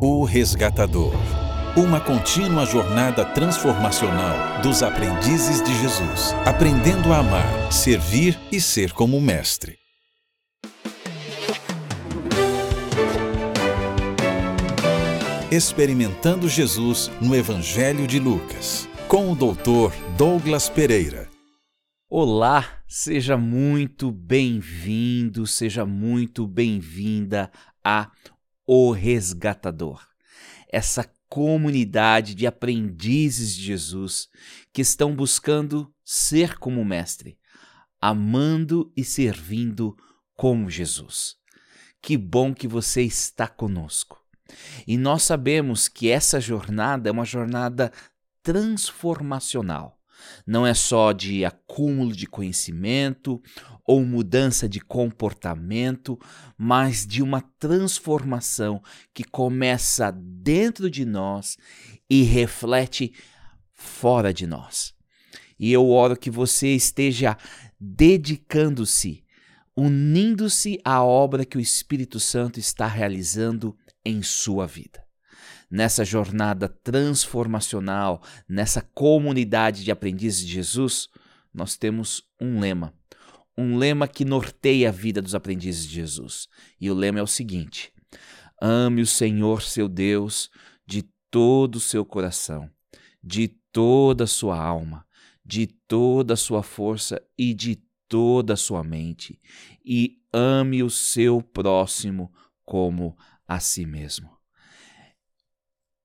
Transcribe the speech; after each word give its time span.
O 0.00 0.22
Resgatador. 0.22 1.12
Uma 1.76 2.00
contínua 2.00 2.64
jornada 2.64 3.24
transformacional 3.24 4.62
dos 4.62 4.80
aprendizes 4.80 5.60
de 5.60 5.76
Jesus, 5.76 6.32
aprendendo 6.46 7.12
a 7.12 7.18
amar, 7.18 7.72
servir 7.72 8.38
e 8.52 8.60
ser 8.60 8.92
como 8.92 9.20
Mestre. 9.20 9.76
Experimentando 15.50 16.48
Jesus 16.48 17.10
no 17.20 17.34
Evangelho 17.34 18.06
de 18.06 18.20
Lucas, 18.20 18.88
com 19.08 19.32
o 19.32 19.34
Dr. 19.34 19.92
Douglas 20.16 20.68
Pereira. 20.68 21.28
Olá, 22.08 22.64
seja 22.86 23.36
muito 23.36 24.12
bem-vindo, 24.12 25.44
seja 25.44 25.84
muito 25.84 26.46
bem-vinda 26.46 27.50
a 27.84 28.12
O 28.70 28.92
Resgatador. 28.92 30.06
Essa 30.70 31.10
comunidade 31.26 32.34
de 32.34 32.46
aprendizes 32.46 33.54
de 33.54 33.62
Jesus 33.62 34.28
que 34.74 34.82
estão 34.82 35.16
buscando 35.16 35.90
ser 36.04 36.58
como 36.58 36.82
o 36.82 36.84
Mestre, 36.84 37.38
amando 37.98 38.92
e 38.94 39.02
servindo 39.02 39.96
como 40.36 40.68
Jesus. 40.68 41.36
Que 42.02 42.14
bom 42.14 42.52
que 42.52 42.68
você 42.68 43.00
está 43.00 43.48
conosco. 43.48 44.22
E 44.86 44.98
nós 44.98 45.22
sabemos 45.22 45.88
que 45.88 46.10
essa 46.10 46.38
jornada 46.38 47.08
é 47.08 47.12
uma 47.12 47.24
jornada 47.24 47.90
transformacional 48.42 49.98
não 50.46 50.66
é 50.66 50.74
só 50.74 51.12
de 51.12 51.44
acúmulo 51.44 52.14
de 52.14 52.26
conhecimento 52.26 53.40
ou 53.88 54.04
mudança 54.04 54.68
de 54.68 54.80
comportamento, 54.80 56.20
mas 56.58 57.06
de 57.06 57.22
uma 57.22 57.40
transformação 57.58 58.82
que 59.14 59.24
começa 59.24 60.12
dentro 60.12 60.90
de 60.90 61.06
nós 61.06 61.56
e 62.08 62.22
reflete 62.22 63.14
fora 63.72 64.32
de 64.32 64.46
nós. 64.46 64.92
E 65.58 65.72
eu 65.72 65.88
oro 65.88 66.18
que 66.18 66.30
você 66.30 66.74
esteja 66.74 67.34
dedicando-se, 67.80 69.24
unindo-se 69.74 70.78
à 70.84 71.02
obra 71.02 71.46
que 71.46 71.56
o 71.56 71.60
Espírito 71.60 72.20
Santo 72.20 72.60
está 72.60 72.86
realizando 72.86 73.74
em 74.04 74.22
sua 74.22 74.66
vida 74.66 75.02
nessa 75.70 76.02
jornada 76.02 76.66
transformacional, 76.66 78.22
nessa 78.48 78.80
comunidade 78.80 79.84
de 79.84 79.90
aprendizes 79.90 80.40
de 80.40 80.50
Jesus, 80.50 81.08
nós 81.52 81.76
temos 81.76 82.22
um 82.40 82.58
lema. 82.58 82.97
Um 83.60 83.76
lema 83.76 84.06
que 84.06 84.24
norteia 84.24 84.88
a 84.88 84.92
vida 84.92 85.20
dos 85.20 85.34
aprendizes 85.34 85.84
de 85.84 85.96
Jesus. 85.96 86.46
E 86.80 86.88
o 86.88 86.94
lema 86.94 87.18
é 87.18 87.22
o 87.22 87.26
seguinte: 87.26 87.92
Ame 88.62 89.02
o 89.02 89.06
Senhor 89.06 89.62
seu 89.62 89.88
Deus 89.88 90.48
de 90.86 91.02
todo 91.28 91.74
o 91.74 91.80
seu 91.80 92.04
coração, 92.04 92.70
de 93.20 93.48
toda 93.72 94.22
a 94.22 94.28
sua 94.28 94.56
alma, 94.56 95.04
de 95.44 95.66
toda 95.66 96.34
a 96.34 96.36
sua 96.36 96.62
força 96.62 97.20
e 97.36 97.52
de 97.52 97.82
toda 98.08 98.54
a 98.54 98.56
sua 98.56 98.84
mente, 98.84 99.40
e 99.84 100.22
ame 100.32 100.82
o 100.84 100.88
seu 100.88 101.42
próximo 101.42 102.32
como 102.64 103.18
a 103.46 103.58
si 103.58 103.84
mesmo. 103.84 104.30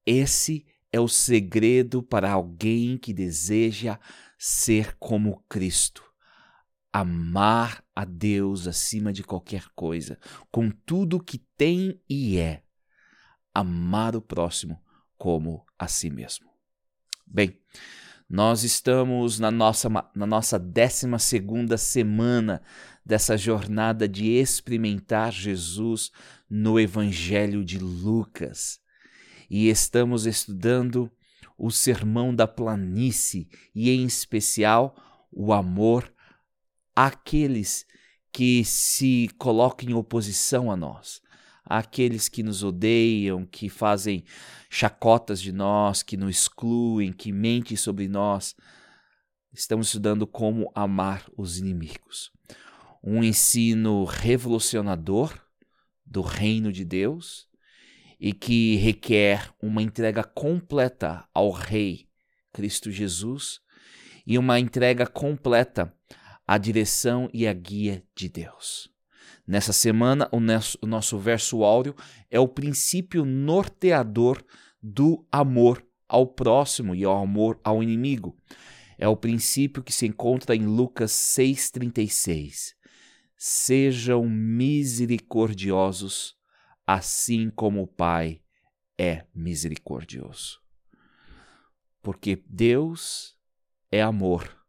Esse 0.06 0.66
é 0.92 1.00
o 1.00 1.08
segredo 1.08 2.02
para 2.02 2.32
alguém 2.32 2.98
que 2.98 3.14
deseja 3.14 4.00
ser 4.38 4.95
como 4.98 5.44
Cristo. 5.48 6.12
Amar 6.94 7.83
a 7.95 8.05
Deus 8.05 8.67
acima 8.67 9.11
de 9.11 9.23
qualquer 9.23 9.66
coisa, 9.75 10.19
com 10.52 10.69
tudo 10.69 11.19
que 11.19 11.39
tem 11.58 11.99
e 12.08 12.38
é. 12.38 12.63
Amar 13.52 14.16
o 14.16 14.22
próximo 14.22 14.80
como 15.17 15.66
a 15.77 15.88
si 15.88 16.11
mesmo. 16.11 16.47
Bem, 17.25 17.59
nós 18.30 18.64
estamos 18.64 19.39
na 19.39 19.49
nossa, 19.49 19.89
na 20.15 20.27
nossa 20.27 20.59
12 20.59 21.08
semana 21.80 22.61
dessa 23.03 23.36
jornada 23.36 24.08
de 24.08 24.27
experimentar 24.30 25.32
Jesus 25.32 26.11
no 26.48 26.80
Evangelho 26.80 27.65
de 27.65 27.80
Lucas 27.80 28.80
e 29.49 29.67
estamos 29.67 30.27
estudando 30.27 31.11
o 31.58 31.71
Sermão 31.71 32.33
da 32.33 32.48
Planície 32.48 33.48
e, 33.73 33.89
em 33.89 34.05
especial, 34.05 34.95
o 35.32 35.53
amor 35.53 36.13
àqueles 36.95 37.86
que 38.31 38.65
se 38.65 39.30
colocam 39.37 39.89
em 39.89 39.93
oposição 39.93 40.71
a 40.71 40.76
nós, 40.76 41.21
àqueles 41.64 42.27
que 42.27 42.43
nos 42.43 42.64
odeiam, 42.64 43.45
que 43.45 43.70
fazem 43.70 44.23
chacotas 44.70 45.39
de 45.39 45.52
nós, 45.52 46.02
que 46.02 46.17
nos 46.17 46.37
excluem, 46.37 47.14
que 47.14 47.32
mentem 47.32 47.77
sobre 47.77 48.08
nós. 48.08 48.55
Estamos 49.53 49.87
estudando 49.87 50.26
como 50.26 50.71
amar 50.73 51.30
os 51.37 51.59
inimigos. 51.59 52.32
Um 53.03 53.23
ensino 53.23 54.03
revolucionador 54.03 55.33
do 56.05 56.21
reino 56.21 56.71
de 56.71 56.83
Deus 56.83 57.48
e 58.20 58.33
que 58.33 58.76
requer 58.77 59.53
uma 59.61 59.82
entrega 59.82 60.23
completa 60.23 61.27
ao 61.33 61.52
Rei 61.52 62.08
Cristo 62.52 62.92
Jesus 62.92 63.59
e 64.26 64.37
uma 64.37 64.59
entrega 64.59 65.05
completa 65.05 65.93
à 66.48 66.58
direção 66.58 67.30
e 67.33 67.45
à 67.48 67.54
guia 67.54 68.04
de 68.15 68.30
Deus. 68.30 68.89
Nessa 69.45 69.73
semana, 69.73 70.30
o 70.31 70.39
nosso, 70.39 70.77
o 70.81 70.87
nosso 70.87 71.20
verso 71.20 71.64
áureo 71.64 71.93
é 72.31 72.39
o 72.39 72.48
princípio 72.48 73.26
norteador 73.26 74.42
do 74.82 75.27
amor 75.32 75.86
ao 76.08 76.27
próximo 76.27 76.95
e 76.95 77.03
ao 77.03 77.21
amor 77.21 77.59
ao 77.64 77.83
inimigo. 77.83 78.37
É 78.98 79.08
o 79.08 79.17
princípio 79.17 79.83
que 79.83 79.92
se 79.92 80.05
encontra 80.05 80.55
em 80.55 80.65
Lucas 80.65 81.11
6,36. 81.11 82.73
Sejam 83.37 84.23
misericordiosos 84.26 86.37
assim 86.86 87.49
como 87.49 87.82
o 87.82 87.87
Pai 87.87 88.42
é 88.98 89.26
misericordioso. 89.33 90.61
Porque 92.02 92.42
Deus 92.48 93.37
é 93.92 94.02
amor 94.02 94.63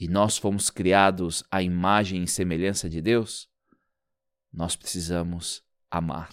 e 0.00 0.08
nós 0.08 0.38
fomos 0.38 0.70
criados 0.70 1.44
à 1.50 1.62
imagem 1.62 2.22
e 2.22 2.26
semelhança 2.26 2.88
de 2.88 3.02
Deus, 3.02 3.46
nós 4.50 4.74
precisamos 4.74 5.62
amar. 5.90 6.30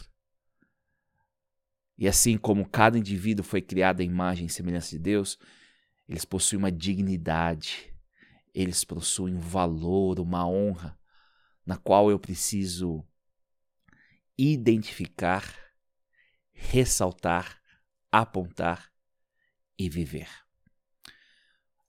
E 1.97 2.07
assim 2.07 2.37
como 2.37 2.69
cada 2.69 2.97
indivíduo 2.97 3.43
foi 3.43 3.61
criado 3.61 3.99
à 3.99 4.03
imagem 4.05 4.45
e 4.45 4.49
semelhança 4.49 4.91
de 4.91 4.99
Deus, 4.99 5.37
eles 6.07 6.23
possuem 6.23 6.59
uma 6.59 6.71
dignidade, 6.71 7.93
eles 8.53 8.85
possuem 8.85 9.35
um 9.35 9.39
valor, 9.39 10.21
uma 10.21 10.47
honra, 10.47 10.97
na 11.65 11.75
qual 11.75 12.09
eu 12.09 12.17
preciso 12.17 13.05
identificar, 14.37 15.43
ressaltar, 16.53 17.61
apontar 18.09 18.89
e 19.77 19.89
viver. 19.89 20.29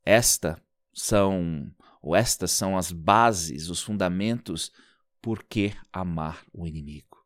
Esta 0.05 0.61
são 0.99 1.73
ou 2.03 2.15
estas 2.15 2.51
são 2.51 2.77
as 2.77 2.93
bases, 2.93 3.69
os 3.69 3.83
fundamentos 3.83 4.73
por 5.21 5.43
que 5.43 5.73
amar 5.93 6.45
o 6.53 6.67
inimigo. 6.67 7.25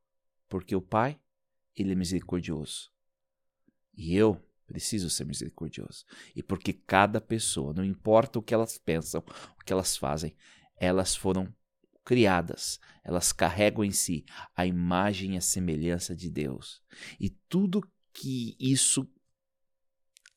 Porque 0.49 0.75
o 0.75 0.83
Pai, 0.83 1.21
ele 1.77 1.93
é 1.93 1.95
misericordioso. 1.95 2.91
E 3.95 4.15
eu 4.17 4.43
preciso 4.67 5.11
ser 5.11 5.25
misericordioso. 5.25 6.05
E 6.35 6.43
porque 6.43 6.73
cada 6.73 7.21
pessoa, 7.21 7.75
não 7.75 7.85
importa 7.85 8.39
o 8.39 8.43
que 8.43 8.55
elas 8.55 8.79
pensam, 8.79 9.23
o 9.61 9.65
que 9.65 9.73
elas 9.73 9.97
fazem, 9.97 10.35
elas 10.77 11.15
foram 11.15 11.55
criadas, 12.05 12.81
elas 13.05 13.33
carregam 13.33 13.85
em 13.85 13.93
si 13.93 14.25
a 14.57 14.67
imagem 14.67 15.35
e 15.35 15.37
a 15.37 15.41
semelhança 15.41 16.17
de 16.17 16.31
Deus. 16.31 16.83
E 17.21 17.31
tudo 17.49 17.87
que 18.13 18.57
isso 18.59 19.09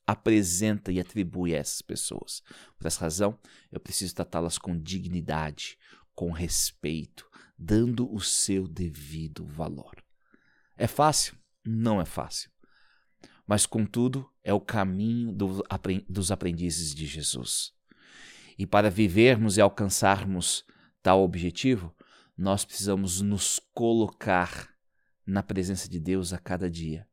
apresenta 0.08 0.92
e 0.92 1.00
atribui 1.00 1.56
a 1.56 1.60
essas 1.60 1.82
pessoas. 1.82 2.42
Por 2.78 2.88
essa 2.88 3.02
razão, 3.02 3.40
eu 3.72 3.80
preciso 3.80 4.14
tratá-las 4.16 4.58
com 4.58 4.78
dignidade, 4.78 5.78
com 6.14 6.32
respeito, 6.32 7.30
dando 7.58 8.14
o 8.14 8.20
seu 8.20 8.68
devido 8.68 9.46
valor. 9.46 9.96
É 10.78 10.88
fácil? 10.88 11.38
Não 11.66 12.00
é 12.00 12.06
fácil. 12.06 12.50
Mas, 13.48 13.66
contudo, 13.66 14.30
é 14.44 14.54
o 14.54 14.60
caminho 14.60 15.32
dos 16.10 16.32
aprendizes 16.32 16.94
de 16.94 17.06
Jesus. 17.06 17.74
E 18.58 18.66
para 18.66 18.90
vivermos 18.90 19.58
e 19.58 19.62
alcançarmos 19.62 20.66
tal 21.02 21.22
objetivo, 21.22 21.96
nós 22.38 22.66
precisamos 22.66 23.22
nos 23.22 23.60
colocar 23.74 24.70
na 25.26 25.44
presença 25.44 25.88
de 25.90 26.00
Deus 26.00 26.34
a 26.34 26.38
cada 26.38 26.70
dia, 26.70 27.08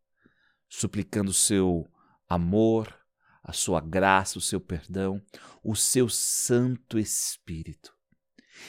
suplicando 0.68 1.30
o 1.30 1.34
seu 1.34 1.86
amor, 2.34 2.94
a 3.42 3.52
sua 3.52 3.80
graça, 3.80 4.38
o 4.38 4.40
seu 4.40 4.60
perdão, 4.60 5.20
o 5.62 5.74
seu 5.74 6.08
Santo 6.08 6.98
Espírito. 6.98 7.94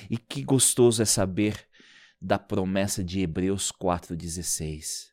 E 0.09 0.17
que 0.17 0.43
gostoso 0.43 1.01
é 1.01 1.05
saber 1.05 1.67
da 2.19 2.39
promessa 2.39 3.03
de 3.03 3.19
Hebreus 3.19 3.71
4,16. 3.71 5.11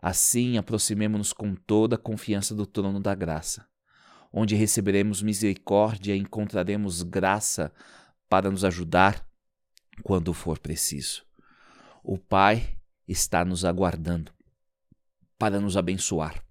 Assim, 0.00 0.58
aproximemo-nos 0.58 1.32
com 1.32 1.54
toda 1.54 1.96
a 1.96 1.98
confiança 1.98 2.54
do 2.54 2.66
trono 2.66 3.00
da 3.00 3.14
graça, 3.14 3.66
onde 4.32 4.54
receberemos 4.54 5.22
misericórdia 5.22 6.14
e 6.14 6.18
encontraremos 6.18 7.02
graça 7.02 7.72
para 8.28 8.50
nos 8.50 8.64
ajudar 8.64 9.26
quando 10.02 10.32
for 10.34 10.58
preciso. 10.58 11.24
O 12.02 12.18
Pai 12.18 12.78
está 13.06 13.44
nos 13.44 13.64
aguardando 13.64 14.32
para 15.38 15.60
nos 15.60 15.76
abençoar, 15.76 16.45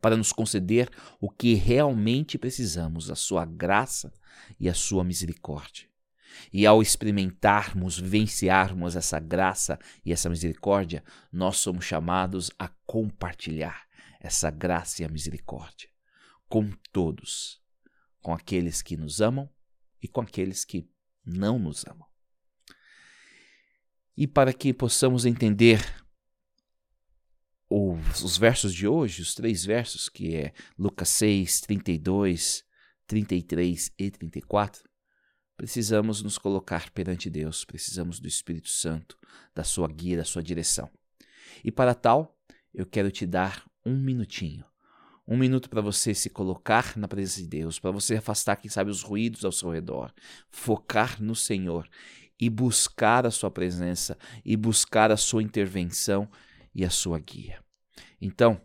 para 0.00 0.16
nos 0.16 0.32
conceder 0.32 0.88
o 1.20 1.30
que 1.30 1.54
realmente 1.54 2.38
precisamos, 2.38 3.10
a 3.10 3.14
Sua 3.14 3.44
graça 3.44 4.12
e 4.58 4.68
a 4.68 4.74
Sua 4.74 5.04
misericórdia. 5.04 5.88
E 6.52 6.66
ao 6.66 6.80
experimentarmos, 6.80 7.98
vivenciarmos 7.98 8.94
essa 8.94 9.18
graça 9.18 9.78
e 10.04 10.12
essa 10.12 10.28
misericórdia, 10.28 11.02
nós 11.32 11.56
somos 11.56 11.84
chamados 11.84 12.50
a 12.58 12.68
compartilhar 12.86 13.86
essa 14.20 14.50
graça 14.50 15.02
e 15.02 15.04
a 15.04 15.08
misericórdia 15.08 15.88
com 16.48 16.70
todos, 16.92 17.60
com 18.20 18.32
aqueles 18.32 18.82
que 18.82 18.96
nos 18.96 19.20
amam 19.20 19.48
e 20.02 20.08
com 20.08 20.20
aqueles 20.20 20.64
que 20.64 20.88
não 21.24 21.58
nos 21.58 21.86
amam. 21.86 22.06
E 24.16 24.26
para 24.26 24.52
que 24.52 24.72
possamos 24.72 25.24
entender 25.24 25.80
os, 27.68 28.22
os 28.22 28.36
versos 28.36 28.72
de 28.72 28.86
hoje, 28.86 29.22
os 29.22 29.34
três 29.34 29.64
versos, 29.64 30.08
que 30.08 30.34
é 30.34 30.52
Lucas 30.78 31.08
6, 31.10 31.60
32, 31.60 32.64
33 33.06 33.92
e 33.98 34.10
34, 34.10 34.82
precisamos 35.56 36.22
nos 36.22 36.38
colocar 36.38 36.90
perante 36.90 37.28
Deus, 37.28 37.64
precisamos 37.64 38.20
do 38.20 38.28
Espírito 38.28 38.68
Santo, 38.68 39.18
da 39.54 39.64
sua 39.64 39.88
guia, 39.88 40.16
da 40.16 40.24
sua 40.24 40.42
direção. 40.42 40.90
E 41.64 41.70
para 41.70 41.94
tal, 41.94 42.38
eu 42.72 42.86
quero 42.86 43.10
te 43.10 43.26
dar 43.26 43.64
um 43.84 43.96
minutinho. 43.96 44.64
Um 45.26 45.36
minuto 45.36 45.68
para 45.68 45.82
você 45.82 46.14
se 46.14 46.30
colocar 46.30 46.96
na 46.96 47.06
presença 47.06 47.42
de 47.42 47.48
Deus, 47.48 47.78
para 47.78 47.90
você 47.90 48.16
afastar, 48.16 48.56
quem 48.56 48.70
sabe, 48.70 48.90
os 48.90 49.02
ruídos 49.02 49.44
ao 49.44 49.52
seu 49.52 49.70
redor, 49.70 50.12
focar 50.48 51.22
no 51.22 51.34
Senhor 51.34 51.86
e 52.40 52.48
buscar 52.48 53.26
a 53.26 53.30
sua 53.30 53.50
presença, 53.50 54.16
e 54.44 54.56
buscar 54.56 55.10
a 55.10 55.16
sua 55.16 55.42
intervenção 55.42 56.30
e 56.78 56.84
a 56.84 56.90
sua 56.90 57.18
guia. 57.18 57.60
Então, 58.20 58.60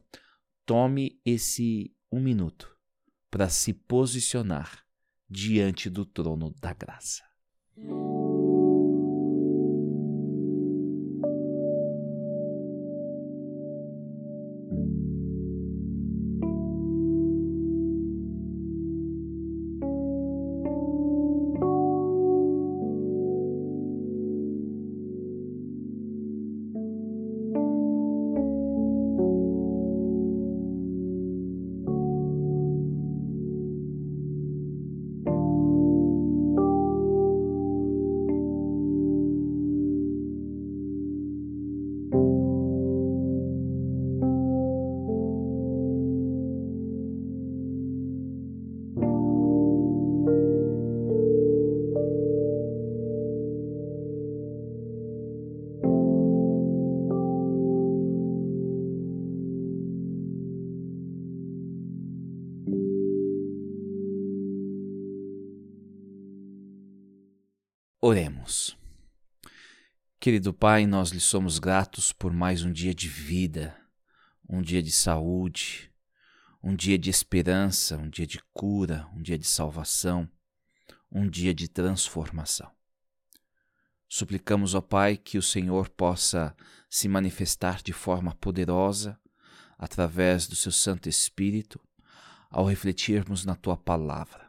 tome 0.68 1.20
esse 1.26 1.92
um 2.12 2.20
minuto 2.20 2.78
para 3.32 3.50
se 3.50 3.74
posicionar 3.74 4.86
diante 5.28 5.90
do 5.90 6.06
trono 6.06 6.54
da 6.62 6.74
graça. 6.74 7.24
Oremos. 68.44 68.78
Querido 70.20 70.54
Pai, 70.54 70.86
nós 70.86 71.10
lhe 71.10 71.20
somos 71.20 71.60
gratos 71.60 72.12
por 72.12 72.34
mais 72.34 72.64
um 72.64 72.72
dia 72.72 72.94
de 72.94 73.08
vida, 73.08 73.76
um 74.50 74.62
dia 74.62 74.84
de 74.84 74.92
saúde, 74.92 75.92
um 76.62 76.76
dia 76.76 76.98
de 76.98 77.10
esperança, 77.10 77.98
um 77.98 78.10
dia 78.10 78.28
de 78.28 78.42
cura, 78.54 79.08
um 79.16 79.22
dia 79.22 79.38
de 79.38 79.48
salvação, 79.48 80.30
um 81.12 81.30
dia 81.30 81.54
de 81.54 81.70
transformação. 81.70 82.70
Suplicamos, 84.10 84.76
ó 84.76 84.82
Pai, 84.82 85.16
que 85.18 85.38
o 85.38 85.42
Senhor 85.42 85.90
possa 85.90 86.56
se 86.90 87.08
manifestar 87.08 87.82
de 87.82 87.94
forma 87.94 88.36
poderosa 88.36 89.20
através 89.78 90.48
do 90.48 90.56
seu 90.56 90.72
Santo 90.72 91.08
Espírito 91.08 91.80
ao 92.50 92.66
refletirmos 92.66 93.46
na 93.46 93.56
tua 93.56 93.78
palavra. 93.78 94.48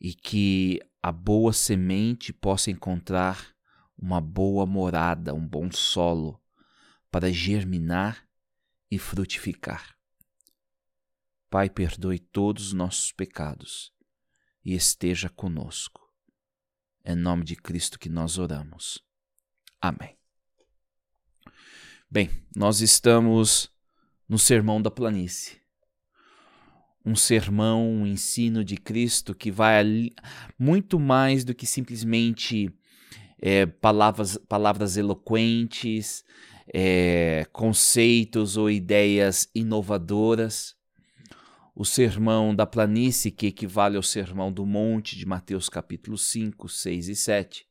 E 0.00 0.14
que 0.14 0.80
a 1.06 1.12
boa 1.12 1.52
semente 1.52 2.32
possa 2.32 2.68
encontrar 2.68 3.54
uma 3.96 4.20
boa 4.20 4.66
morada, 4.66 5.32
um 5.32 5.46
bom 5.46 5.70
solo 5.70 6.42
para 7.12 7.32
germinar 7.32 8.28
e 8.90 8.98
frutificar. 8.98 9.96
Pai, 11.48 11.70
perdoe 11.70 12.18
todos 12.18 12.66
os 12.66 12.72
nossos 12.72 13.12
pecados 13.12 13.94
e 14.64 14.74
esteja 14.74 15.28
conosco. 15.28 16.12
É 17.04 17.12
em 17.12 17.14
nome 17.14 17.44
de 17.44 17.54
Cristo 17.54 18.00
que 18.00 18.08
nós 18.08 18.36
oramos. 18.36 19.00
Amém. 19.80 20.18
Bem, 22.10 22.30
nós 22.56 22.80
estamos 22.80 23.72
no 24.28 24.40
Sermão 24.40 24.82
da 24.82 24.90
Planície 24.90 25.64
um 27.06 27.14
sermão, 27.14 27.88
um 27.88 28.04
ensino 28.04 28.64
de 28.64 28.76
Cristo 28.76 29.32
que 29.32 29.48
vai 29.48 29.78
ali, 29.78 30.12
muito 30.58 30.98
mais 30.98 31.44
do 31.44 31.54
que 31.54 31.64
simplesmente 31.64 32.68
é, 33.40 33.64
palavras, 33.64 34.36
palavras 34.48 34.96
eloquentes, 34.96 36.24
é, 36.74 37.46
conceitos 37.52 38.56
ou 38.56 38.68
ideias 38.68 39.48
inovadoras. 39.54 40.74
O 41.76 41.84
sermão 41.84 42.52
da 42.52 42.66
planície, 42.66 43.30
que 43.30 43.46
equivale 43.46 43.96
ao 43.96 44.02
sermão 44.02 44.50
do 44.50 44.66
monte 44.66 45.16
de 45.16 45.24
Mateus 45.24 45.68
capítulo 45.68 46.18
5, 46.18 46.68
6 46.68 47.08
e 47.08 47.14
7, 47.14 47.66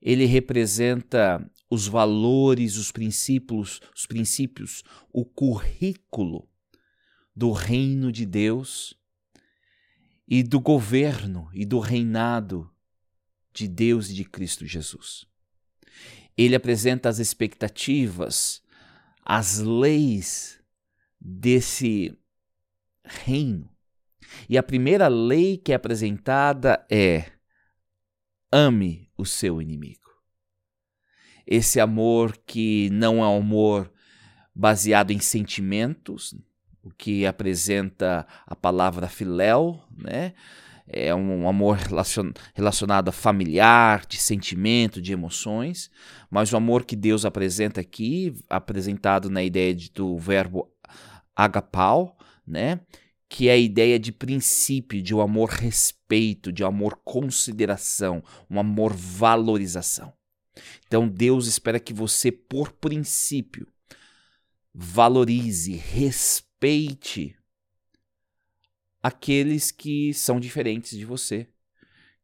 ele 0.00 0.26
representa 0.26 1.44
os 1.68 1.88
valores, 1.88 2.76
os 2.76 2.92
princípios, 2.92 3.80
os 3.96 4.06
princípios, 4.06 4.84
o 5.12 5.24
currículo 5.24 6.47
do 7.38 7.52
reino 7.52 8.10
de 8.10 8.26
Deus 8.26 8.98
e 10.26 10.42
do 10.42 10.58
governo 10.58 11.48
e 11.54 11.64
do 11.64 11.78
reinado 11.78 12.68
de 13.52 13.68
Deus 13.68 14.10
e 14.10 14.14
de 14.14 14.24
Cristo 14.24 14.66
Jesus. 14.66 15.24
Ele 16.36 16.56
apresenta 16.56 17.08
as 17.08 17.20
expectativas, 17.20 18.60
as 19.24 19.58
leis 19.58 20.60
desse 21.20 22.12
reino. 23.04 23.70
E 24.48 24.58
a 24.58 24.62
primeira 24.62 25.06
lei 25.06 25.58
que 25.58 25.70
é 25.70 25.76
apresentada 25.76 26.84
é: 26.90 27.30
ame 28.50 29.12
o 29.16 29.24
seu 29.24 29.62
inimigo. 29.62 30.10
Esse 31.46 31.78
amor 31.78 32.36
que 32.38 32.90
não 32.90 33.22
é 33.22 33.28
um 33.28 33.38
amor 33.38 33.92
baseado 34.52 35.12
em 35.12 35.20
sentimentos, 35.20 36.34
o 36.88 36.94
que 36.96 37.26
apresenta 37.26 38.26
a 38.46 38.56
palavra 38.56 39.08
filéu, 39.08 39.80
né? 39.96 40.32
É 40.90 41.14
um 41.14 41.46
amor 41.46 41.76
relacion, 41.76 42.32
relacionado 42.54 43.10
a 43.10 43.12
familiar, 43.12 44.06
de 44.06 44.16
sentimento, 44.16 45.02
de 45.02 45.12
emoções, 45.12 45.90
mas 46.30 46.50
o 46.52 46.56
amor 46.56 46.86
que 46.86 46.96
Deus 46.96 47.26
apresenta 47.26 47.82
aqui, 47.82 48.34
apresentado 48.48 49.28
na 49.28 49.42
ideia 49.42 49.74
de, 49.74 49.90
do 49.90 50.16
verbo 50.16 50.66
agapau, 51.36 52.16
né? 52.46 52.80
que 53.28 53.48
é 53.48 53.52
a 53.52 53.58
ideia 53.58 53.98
de 53.98 54.10
princípio, 54.10 55.02
de 55.02 55.14
um 55.14 55.20
amor 55.20 55.50
respeito, 55.50 56.50
de 56.50 56.64
um 56.64 56.66
amor 56.66 56.98
consideração, 57.04 58.24
um 58.48 58.58
amor 58.58 58.94
valorização. 58.94 60.12
Então 60.86 61.06
Deus 61.06 61.46
espera 61.46 61.78
que 61.78 61.92
você, 61.92 62.32
por 62.32 62.72
princípio, 62.72 63.68
valorize, 64.74 65.74
respeite, 65.76 66.47
respeite 66.58 67.36
aqueles 69.00 69.70
que 69.70 70.12
são 70.12 70.40
diferentes 70.40 70.98
de 70.98 71.04
você, 71.04 71.46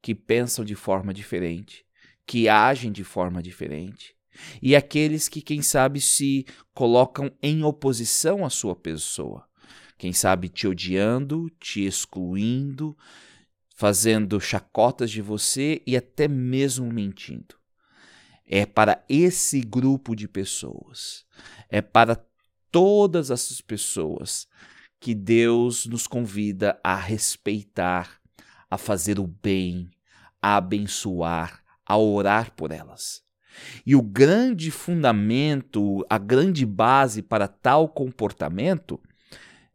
que 0.02 0.14
pensam 0.14 0.64
de 0.64 0.74
forma 0.74 1.14
diferente, 1.14 1.86
que 2.26 2.48
agem 2.48 2.90
de 2.90 3.04
forma 3.04 3.40
diferente, 3.40 4.16
e 4.60 4.74
aqueles 4.74 5.28
que, 5.28 5.40
quem 5.40 5.62
sabe, 5.62 6.00
se 6.00 6.44
colocam 6.74 7.30
em 7.40 7.62
oposição 7.62 8.44
à 8.44 8.50
sua 8.50 8.74
pessoa. 8.74 9.48
Quem 9.96 10.12
sabe 10.12 10.48
te 10.48 10.66
odiando, 10.66 11.48
te 11.60 11.86
excluindo, 11.86 12.98
fazendo 13.76 14.40
chacotas 14.40 15.12
de 15.12 15.22
você 15.22 15.80
e 15.86 15.96
até 15.96 16.26
mesmo 16.26 16.92
mentindo. 16.92 17.54
É 18.44 18.66
para 18.66 19.04
esse 19.08 19.60
grupo 19.60 20.16
de 20.16 20.26
pessoas, 20.26 21.24
é 21.68 21.80
para 21.80 22.16
todas 22.74 23.30
essas 23.30 23.60
pessoas 23.60 24.48
que 24.98 25.14
Deus 25.14 25.86
nos 25.86 26.08
convida 26.08 26.76
a 26.82 26.96
respeitar, 26.96 28.18
a 28.68 28.76
fazer 28.76 29.20
o 29.20 29.28
bem, 29.28 29.88
a 30.42 30.56
abençoar, 30.56 31.62
a 31.86 31.96
orar 31.96 32.50
por 32.56 32.72
elas. 32.72 33.22
E 33.86 33.94
o 33.94 34.02
grande 34.02 34.72
fundamento, 34.72 36.04
a 36.10 36.18
grande 36.18 36.66
base 36.66 37.22
para 37.22 37.46
tal 37.46 37.88
comportamento 37.88 39.00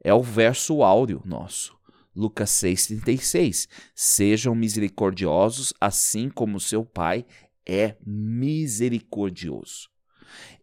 é 0.04 0.14
o 0.14 0.22
verso 0.22 0.84
áureo 0.84 1.22
nosso. 1.24 1.80
Lucas 2.14 2.50
6,36. 2.50 3.70
Sejam 3.96 4.54
misericordiosos, 4.54 5.74
assim 5.80 6.30
como 6.30 6.60
seu 6.60 6.84
Pai 6.84 7.26
é 7.66 7.96
misericordioso. 8.06 9.90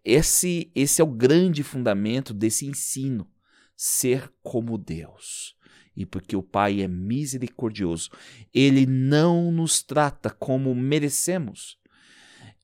Esse, 0.04 0.70
esse 0.74 1.00
é 1.00 1.04
o 1.04 1.10
grande 1.10 1.62
fundamento 1.62 2.32
desse 2.32 2.66
ensino: 2.66 3.28
ser 3.76 4.32
como 4.42 4.78
Deus. 4.78 5.54
E 5.96 6.04
porque 6.04 6.36
o 6.36 6.42
Pai 6.42 6.82
é 6.82 6.88
misericordioso, 6.88 8.10
ele 8.52 8.84
não 8.84 9.50
nos 9.50 9.82
trata 9.82 10.28
como 10.30 10.74
merecemos. 10.74 11.78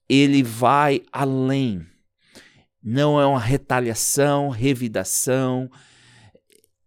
Ele 0.08 0.42
vai 0.42 1.02
além. 1.10 1.86
Não 2.82 3.18
é 3.18 3.24
uma 3.24 3.40
retaliação, 3.40 4.50
revidação, 4.50 5.70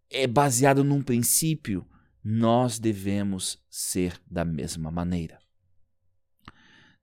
é 0.10 0.27
baseado 0.27 0.84
num 0.84 1.01
princípio, 1.01 1.86
nós 2.24 2.79
devemos 2.79 3.62
ser 3.69 4.19
da 4.29 4.45
mesma 4.45 4.89
maneira. 4.89 5.39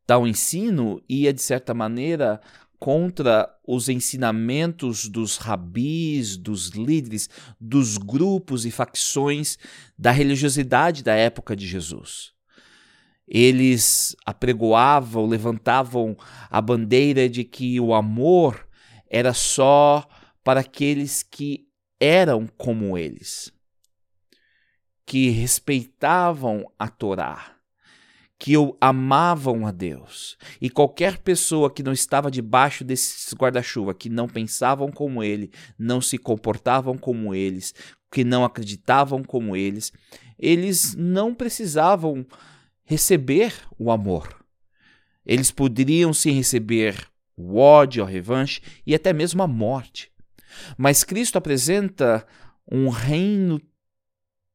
Tal 0.06 0.26
ensino 0.26 1.02
ia, 1.08 1.32
de 1.32 1.40
certa 1.40 1.72
maneira, 1.72 2.40
contra 2.82 3.48
os 3.64 3.88
ensinamentos 3.88 5.08
dos 5.08 5.36
rabis, 5.36 6.36
dos 6.36 6.70
líderes, 6.70 7.30
dos 7.60 7.96
grupos 7.96 8.66
e 8.66 8.72
facções 8.72 9.56
da 9.96 10.10
religiosidade 10.10 11.04
da 11.04 11.14
época 11.14 11.54
de 11.54 11.64
Jesus. 11.64 12.32
Eles 13.24 14.16
apregoavam, 14.26 15.26
levantavam 15.26 16.16
a 16.50 16.60
bandeira 16.60 17.28
de 17.28 17.44
que 17.44 17.78
o 17.78 17.94
amor 17.94 18.68
era 19.08 19.32
só 19.32 20.04
para 20.42 20.58
aqueles 20.58 21.22
que 21.22 21.68
eram 22.00 22.48
como 22.58 22.98
eles, 22.98 23.52
que 25.06 25.28
respeitavam 25.28 26.64
a 26.76 26.88
Torá, 26.88 27.54
que 28.42 28.54
amavam 28.80 29.68
a 29.68 29.70
Deus. 29.70 30.36
E 30.60 30.68
qualquer 30.68 31.18
pessoa 31.18 31.70
que 31.70 31.80
não 31.80 31.92
estava 31.92 32.28
debaixo 32.28 32.82
desses 32.82 33.32
guarda-chuva, 33.34 33.94
que 33.94 34.08
não 34.08 34.28
pensavam 34.28 34.90
como 34.90 35.22
ele, 35.22 35.52
não 35.78 36.00
se 36.00 36.18
comportavam 36.18 36.98
como 36.98 37.32
eles, 37.36 37.72
que 38.10 38.24
não 38.24 38.44
acreditavam 38.44 39.22
como 39.22 39.54
eles, 39.54 39.92
eles 40.36 40.92
não 40.96 41.32
precisavam 41.32 42.26
receber 42.82 43.54
o 43.78 43.92
amor. 43.92 44.44
Eles 45.24 45.52
poderiam 45.52 46.12
sim 46.12 46.32
receber 46.32 46.96
o 47.36 47.58
ódio, 47.58 48.02
a 48.02 48.08
revanche 48.08 48.60
e 48.84 48.92
até 48.92 49.12
mesmo 49.12 49.40
a 49.44 49.46
morte. 49.46 50.10
Mas 50.76 51.04
Cristo 51.04 51.38
apresenta 51.38 52.26
um 52.68 52.88
reino 52.88 53.62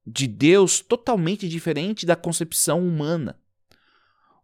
de 0.06 0.28
Deus 0.28 0.82
totalmente 0.82 1.48
diferente 1.48 2.06
da 2.06 2.18
concepção 2.18 2.86
humana. 2.86 3.40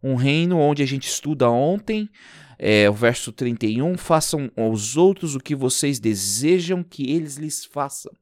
Um 0.06 0.16
reino 0.16 0.58
onde 0.58 0.82
a 0.82 0.86
gente 0.86 1.08
estuda 1.08 1.48
ontem, 1.48 2.10
é, 2.58 2.90
o 2.90 2.92
verso 2.92 3.32
31, 3.32 3.96
façam 3.96 4.50
aos 4.54 4.98
outros 4.98 5.34
o 5.34 5.40
que 5.40 5.54
vocês 5.54 5.98
desejam 5.98 6.82
que 6.82 7.10
eles 7.10 7.36
lhes 7.36 7.64
façam. 7.64 8.12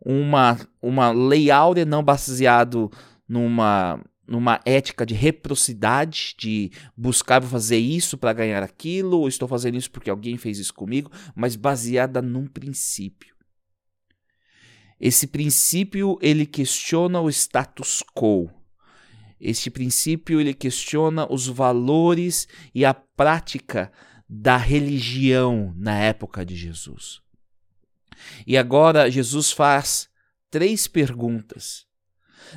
Uma, 0.00 0.58
uma 0.80 1.10
lei 1.10 1.50
áurea 1.50 1.84
não 1.84 2.02
baseado 2.02 2.90
numa 3.28 4.00
numa 4.26 4.60
ética 4.64 5.06
de 5.06 5.14
reciprocidade, 5.14 6.34
de 6.36 6.72
buscar 6.96 7.40
fazer 7.42 7.78
isso 7.78 8.18
para 8.18 8.32
ganhar 8.32 8.62
aquilo, 8.62 9.20
ou 9.20 9.28
estou 9.28 9.46
fazendo 9.46 9.76
isso 9.76 9.90
porque 9.90 10.10
alguém 10.10 10.36
fez 10.36 10.58
isso 10.58 10.74
comigo, 10.74 11.10
mas 11.32 11.54
baseada 11.54 12.20
num 12.20 12.44
princípio. 12.46 13.36
Esse 14.98 15.26
princípio 15.26 16.18
ele 16.20 16.44
questiona 16.44 17.20
o 17.20 17.28
status 17.30 18.02
quo. 18.14 18.50
Este 19.40 19.70
princípio 19.70 20.40
ele 20.40 20.54
questiona 20.54 21.30
os 21.30 21.46
valores 21.46 22.48
e 22.74 22.84
a 22.84 22.94
prática 22.94 23.92
da 24.28 24.56
religião 24.56 25.72
na 25.76 25.98
época 25.98 26.44
de 26.44 26.56
Jesus. 26.56 27.20
E 28.46 28.56
agora 28.56 29.10
Jesus 29.10 29.52
faz 29.52 30.08
três 30.50 30.88
perguntas 30.88 31.86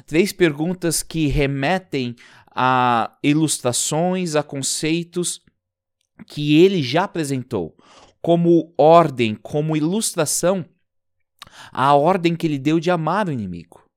Três 0.06 0.32
perguntas 0.32 1.02
que 1.04 1.28
remetem 1.28 2.16
a 2.52 3.18
ilustrações, 3.24 4.36
a 4.36 4.44
conceitos 4.44 5.42
que 6.28 6.58
ele 6.58 6.84
já 6.84 7.06
apresentou, 7.06 7.76
como 8.22 8.74
ordem, 8.78 9.36
como 9.36 9.78
ilustração, 9.78 10.66
a 11.72 11.94
ordem 11.94 12.36
que 12.36 12.46
ele 12.46 12.60
deu 12.60 12.80
de 12.80 12.92
amar 12.92 13.28
o 13.28 13.32
inimigo. 13.32 13.89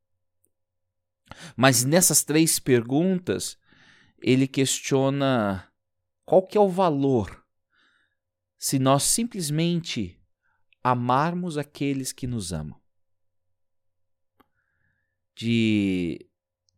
Mas 1.56 1.84
nessas 1.84 2.22
três 2.24 2.58
perguntas, 2.58 3.58
ele 4.20 4.46
questiona 4.46 5.68
qual 6.24 6.46
que 6.46 6.56
é 6.56 6.60
o 6.60 6.68
valor 6.68 7.44
se 8.58 8.78
nós 8.78 9.02
simplesmente 9.02 10.20
amarmos 10.82 11.58
aqueles 11.58 12.12
que 12.12 12.26
nos 12.26 12.52
amam 12.52 12.82
de 15.34 16.24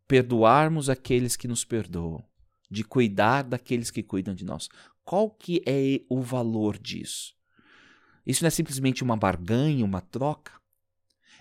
perdoarmos 0.07 0.89
aqueles 0.89 1.37
que 1.37 1.49
nos 1.49 1.65
perdoam, 1.65 2.25
de 2.71 2.85
cuidar 2.85 3.43
daqueles 3.43 3.91
que 3.91 4.03
cuidam 4.03 4.35
de 4.35 4.45
nós. 4.45 4.69
Qual 5.05 5.31
que 5.31 5.63
é 5.67 6.01
o 6.09 6.21
valor 6.23 6.79
disso? 6.79 7.35
Isso 8.27 8.43
não 8.43 8.49
é 8.49 8.51
simplesmente 8.51 9.03
uma 9.03 9.17
barganha, 9.17 9.85
uma 9.85 10.01
troca? 10.01 10.53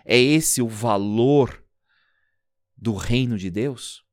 É 0.05 0.17
esse 0.17 0.61
o 0.61 0.67
valor 0.67 1.62
do 2.83 2.95
reino 2.95 3.37
de 3.37 3.49
Deus? 3.49 4.05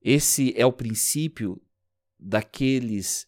Esse 0.00 0.54
é 0.56 0.64
o 0.64 0.72
princípio 0.72 1.60
daqueles 2.16 3.26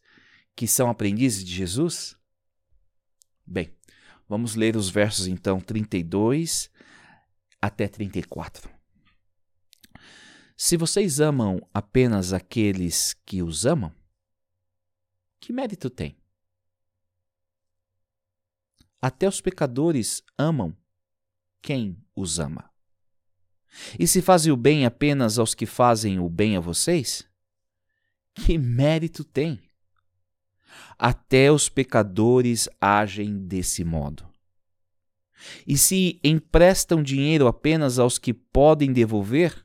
que 0.54 0.68
são 0.68 0.88
aprendizes 0.88 1.44
de 1.44 1.52
Jesus? 1.52 2.16
Bem, 3.44 3.76
vamos 4.28 4.54
ler 4.54 4.76
os 4.76 4.88
versos 4.88 5.26
então 5.26 5.60
32 5.60 6.70
até 7.60 7.88
34. 7.88 8.70
Se 10.56 10.76
vocês 10.76 11.18
amam 11.18 11.60
apenas 11.74 12.32
aqueles 12.32 13.12
que 13.26 13.42
os 13.42 13.66
amam, 13.66 13.92
que 15.40 15.52
mérito 15.52 15.90
tem? 15.90 16.16
Até 19.02 19.26
os 19.26 19.40
pecadores 19.40 20.22
amam 20.38 20.76
quem 21.60 22.00
os 22.14 22.38
ama. 22.38 22.72
E 23.98 24.06
se 24.06 24.22
fazem 24.22 24.52
o 24.52 24.56
bem 24.56 24.84
apenas 24.84 25.38
aos 25.38 25.54
que 25.54 25.66
fazem 25.66 26.18
o 26.18 26.28
bem 26.28 26.56
a 26.56 26.60
vocês, 26.60 27.26
que 28.34 28.58
mérito 28.58 29.24
tem? 29.24 29.60
Até 30.98 31.50
os 31.50 31.68
pecadores 31.68 32.68
agem 32.80 33.46
desse 33.46 33.84
modo. 33.84 34.28
E 35.66 35.76
se 35.76 36.20
emprestam 36.22 37.02
dinheiro 37.02 37.46
apenas 37.46 37.98
aos 37.98 38.18
que 38.18 38.32
podem 38.32 38.92
devolver, 38.92 39.64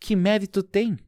que 0.00 0.14
mérito 0.14 0.62
tem? 0.62 0.98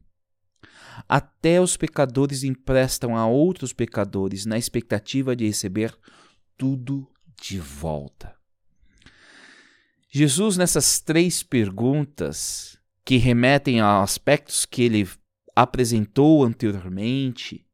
Até 1.07 1.61
os 1.61 1.77
pecadores 1.77 2.43
emprestam 2.43 3.15
a 3.15 3.25
outros 3.25 3.71
pecadores 3.71 4.45
na 4.45 4.57
expectativa 4.57 5.35
de 5.35 5.45
receber 5.45 5.97
tudo 6.57 7.07
de 7.41 7.57
volta. 7.57 8.40
Jesus, 10.11 10.57
nessas 10.57 10.99
três 10.99 11.41
perguntas, 11.41 12.77
que 13.03 13.17
remetem 13.17 13.79
a 13.79 14.03
aspectos 14.03 14.65
que 14.65 14.83
ele 14.83 15.09
apresentou 15.55 16.43
anteriormente, 16.43 17.65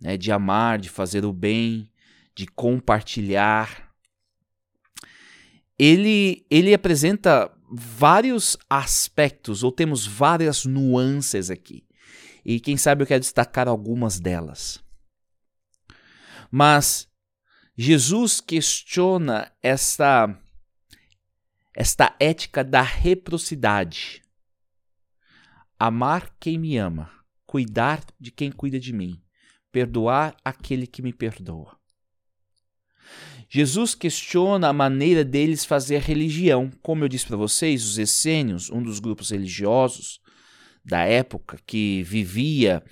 né, 0.00 0.16
de 0.16 0.30
amar, 0.32 0.78
de 0.78 0.88
fazer 0.88 1.24
o 1.24 1.32
bem, 1.32 1.90
de 2.34 2.46
compartilhar, 2.46 3.92
ele, 5.78 6.46
ele 6.48 6.72
apresenta 6.72 7.50
vários 7.68 8.56
aspectos, 8.70 9.64
ou 9.64 9.72
temos 9.72 10.06
várias 10.06 10.64
nuances 10.64 11.50
aqui. 11.50 11.84
E 12.44 12.60
quem 12.60 12.76
sabe 12.76 13.02
eu 13.02 13.06
quero 13.06 13.20
destacar 13.20 13.66
algumas 13.66 14.20
delas. 14.20 14.82
Mas 16.50 17.08
Jesus 17.76 18.40
questiona 18.40 19.50
esta, 19.62 20.38
esta 21.74 22.14
ética 22.20 22.62
da 22.62 22.82
reciprocidade. 22.82 24.22
Amar 25.78 26.34
quem 26.38 26.58
me 26.58 26.76
ama, 26.76 27.10
cuidar 27.46 28.04
de 28.20 28.30
quem 28.30 28.52
cuida 28.52 28.78
de 28.78 28.92
mim, 28.92 29.20
perdoar 29.70 30.36
aquele 30.44 30.86
que 30.86 31.02
me 31.02 31.12
perdoa. 31.12 31.76
Jesus 33.48 33.94
questiona 33.94 34.68
a 34.68 34.72
maneira 34.72 35.24
deles 35.24 35.64
fazer 35.64 36.00
religião. 36.00 36.70
Como 36.82 37.04
eu 37.04 37.08
disse 37.08 37.26
para 37.26 37.36
vocês, 37.36 37.84
os 37.84 37.98
essênios, 37.98 38.70
um 38.70 38.82
dos 38.82 38.98
grupos 38.98 39.30
religiosos 39.30 40.20
da 40.84 41.04
época 41.04 41.58
que 41.66 42.02
vivia 42.02 42.82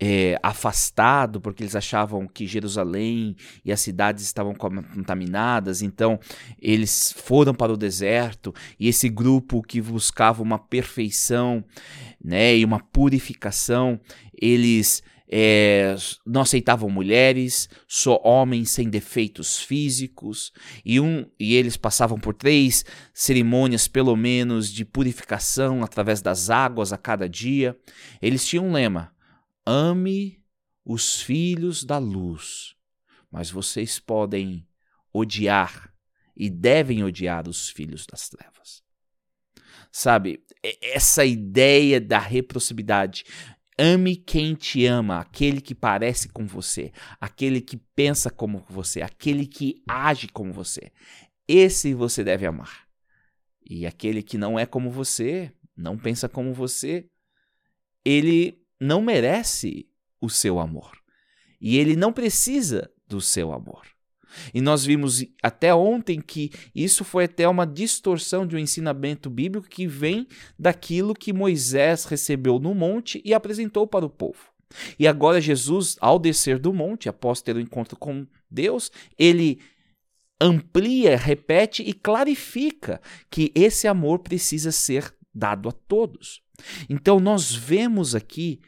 é, 0.00 0.38
afastado, 0.42 1.40
porque 1.40 1.62
eles 1.62 1.74
achavam 1.74 2.26
que 2.26 2.46
Jerusalém 2.46 3.34
e 3.64 3.72
as 3.72 3.80
cidades 3.80 4.24
estavam 4.24 4.54
contaminadas, 4.54 5.82
então 5.82 6.18
eles 6.60 7.12
foram 7.12 7.54
para 7.54 7.72
o 7.72 7.76
deserto, 7.76 8.54
e 8.78 8.88
esse 8.88 9.08
grupo 9.08 9.62
que 9.62 9.80
buscava 9.80 10.42
uma 10.42 10.58
perfeição 10.58 11.64
né, 12.22 12.56
e 12.56 12.64
uma 12.64 12.80
purificação, 12.80 14.00
eles 14.40 15.02
é, 15.30 15.94
não 16.24 16.40
aceitavam 16.40 16.88
mulheres, 16.88 17.68
só 17.86 18.20
homens 18.24 18.70
sem 18.70 18.88
defeitos 18.88 19.58
físicos, 19.58 20.52
e, 20.84 20.98
um, 20.98 21.26
e 21.38 21.54
eles 21.54 21.76
passavam 21.76 22.18
por 22.18 22.34
três 22.34 22.84
cerimônias, 23.12 23.86
pelo 23.86 24.16
menos, 24.16 24.72
de 24.72 24.84
purificação 24.84 25.82
através 25.84 26.22
das 26.22 26.48
águas 26.48 26.92
a 26.92 26.98
cada 26.98 27.28
dia. 27.28 27.76
Eles 28.22 28.46
tinham 28.46 28.66
um 28.66 28.72
lema: 28.72 29.12
ame 29.68 30.42
os 30.84 31.20
filhos 31.20 31.84
da 31.84 31.98
luz, 31.98 32.74
mas 33.30 33.50
vocês 33.50 33.98
podem 33.98 34.66
odiar 35.12 35.92
e 36.34 36.48
devem 36.48 37.04
odiar 37.04 37.46
os 37.46 37.68
filhos 37.68 38.06
das 38.06 38.30
trevas. 38.30 38.82
Sabe, 39.92 40.42
essa 40.82 41.24
ideia 41.24 42.00
da 42.00 42.18
reciprocidade 42.18 43.24
Ame 43.80 44.16
quem 44.16 44.56
te 44.56 44.86
ama, 44.86 45.20
aquele 45.20 45.60
que 45.60 45.72
parece 45.72 46.28
com 46.28 46.44
você, 46.44 46.90
aquele 47.20 47.60
que 47.60 47.76
pensa 47.76 48.28
como 48.28 48.64
você, 48.68 49.02
aquele 49.02 49.46
que 49.46 49.84
age 49.88 50.26
como 50.26 50.52
você. 50.52 50.90
Esse 51.46 51.94
você 51.94 52.24
deve 52.24 52.44
amar. 52.44 52.88
E 53.64 53.86
aquele 53.86 54.20
que 54.20 54.36
não 54.36 54.58
é 54.58 54.66
como 54.66 54.90
você, 54.90 55.54
não 55.76 55.96
pensa 55.96 56.28
como 56.28 56.52
você, 56.52 57.08
ele 58.04 58.60
não 58.80 59.00
merece 59.02 59.88
o 60.20 60.28
seu 60.28 60.58
amor. 60.58 60.92
E 61.60 61.76
ele 61.76 61.96
não 61.96 62.12
precisa 62.12 62.90
do 63.06 63.20
seu 63.20 63.52
amor. 63.52 63.86
E 64.52 64.60
nós 64.60 64.84
vimos 64.84 65.24
até 65.42 65.74
ontem 65.74 66.20
que 66.20 66.50
isso 66.74 67.04
foi 67.04 67.24
até 67.24 67.48
uma 67.48 67.66
distorção 67.66 68.46
de 68.46 68.56
um 68.56 68.58
ensinamento 68.58 69.30
bíblico 69.30 69.68
que 69.68 69.86
vem 69.86 70.26
daquilo 70.58 71.14
que 71.14 71.32
Moisés 71.32 72.04
recebeu 72.04 72.58
no 72.58 72.74
monte 72.74 73.22
e 73.24 73.32
apresentou 73.32 73.86
para 73.86 74.04
o 74.04 74.10
povo. 74.10 74.38
E 74.98 75.08
agora 75.08 75.40
Jesus, 75.40 75.96
ao 76.00 76.18
descer 76.18 76.58
do 76.58 76.72
monte, 76.72 77.08
após 77.08 77.40
ter 77.40 77.56
o 77.56 77.58
um 77.58 77.62
encontro 77.62 77.96
com 77.96 78.26
Deus, 78.50 78.92
ele 79.18 79.60
amplia, 80.40 81.16
repete 81.16 81.82
e 81.82 81.92
clarifica 81.92 83.00
que 83.30 83.50
esse 83.54 83.88
amor 83.88 84.20
precisa 84.20 84.70
ser 84.70 85.12
dado 85.34 85.68
a 85.68 85.72
todos. 85.72 86.42
Então 86.88 87.20
nós 87.20 87.54
vemos 87.54 88.14
aqui 88.14 88.60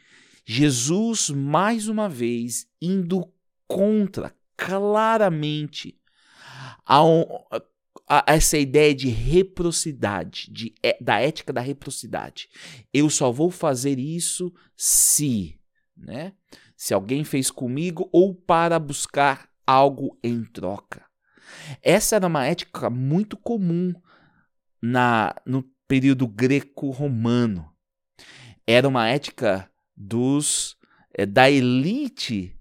Jesus 0.45 1.29
mais 1.29 1.87
uma 1.87 2.09
vez 2.09 2.67
indo 2.81 3.31
contra 3.67 4.35
claramente 4.57 5.97
a, 6.85 6.99
a, 7.01 7.61
a 8.07 8.33
essa 8.33 8.57
ideia 8.57 8.93
de 8.93 9.09
reciprocidade, 9.09 10.51
de, 10.51 10.73
é, 10.83 10.97
da 11.01 11.19
ética 11.19 11.53
da 11.53 11.61
reciprocidade. 11.61 12.49
Eu 12.93 13.09
só 13.09 13.31
vou 13.31 13.49
fazer 13.49 13.97
isso 13.97 14.53
se, 14.75 15.59
né? 15.95 16.33
Se 16.75 16.93
alguém 16.93 17.23
fez 17.23 17.51
comigo 17.51 18.09
ou 18.11 18.33
para 18.33 18.79
buscar 18.79 19.49
algo 19.65 20.17
em 20.23 20.43
troca. 20.43 21.05
Essa 21.81 22.15
era 22.15 22.27
uma 22.27 22.45
ética 22.45 22.89
muito 22.89 23.37
comum 23.37 23.93
na 24.81 25.35
no 25.45 25.63
período 25.87 26.27
greco-romano. 26.27 27.70
Era 28.65 28.87
uma 28.87 29.07
ética 29.07 29.69
dos 29.95 30.77
é, 31.13 31.25
da 31.25 31.49
elite, 31.49 32.55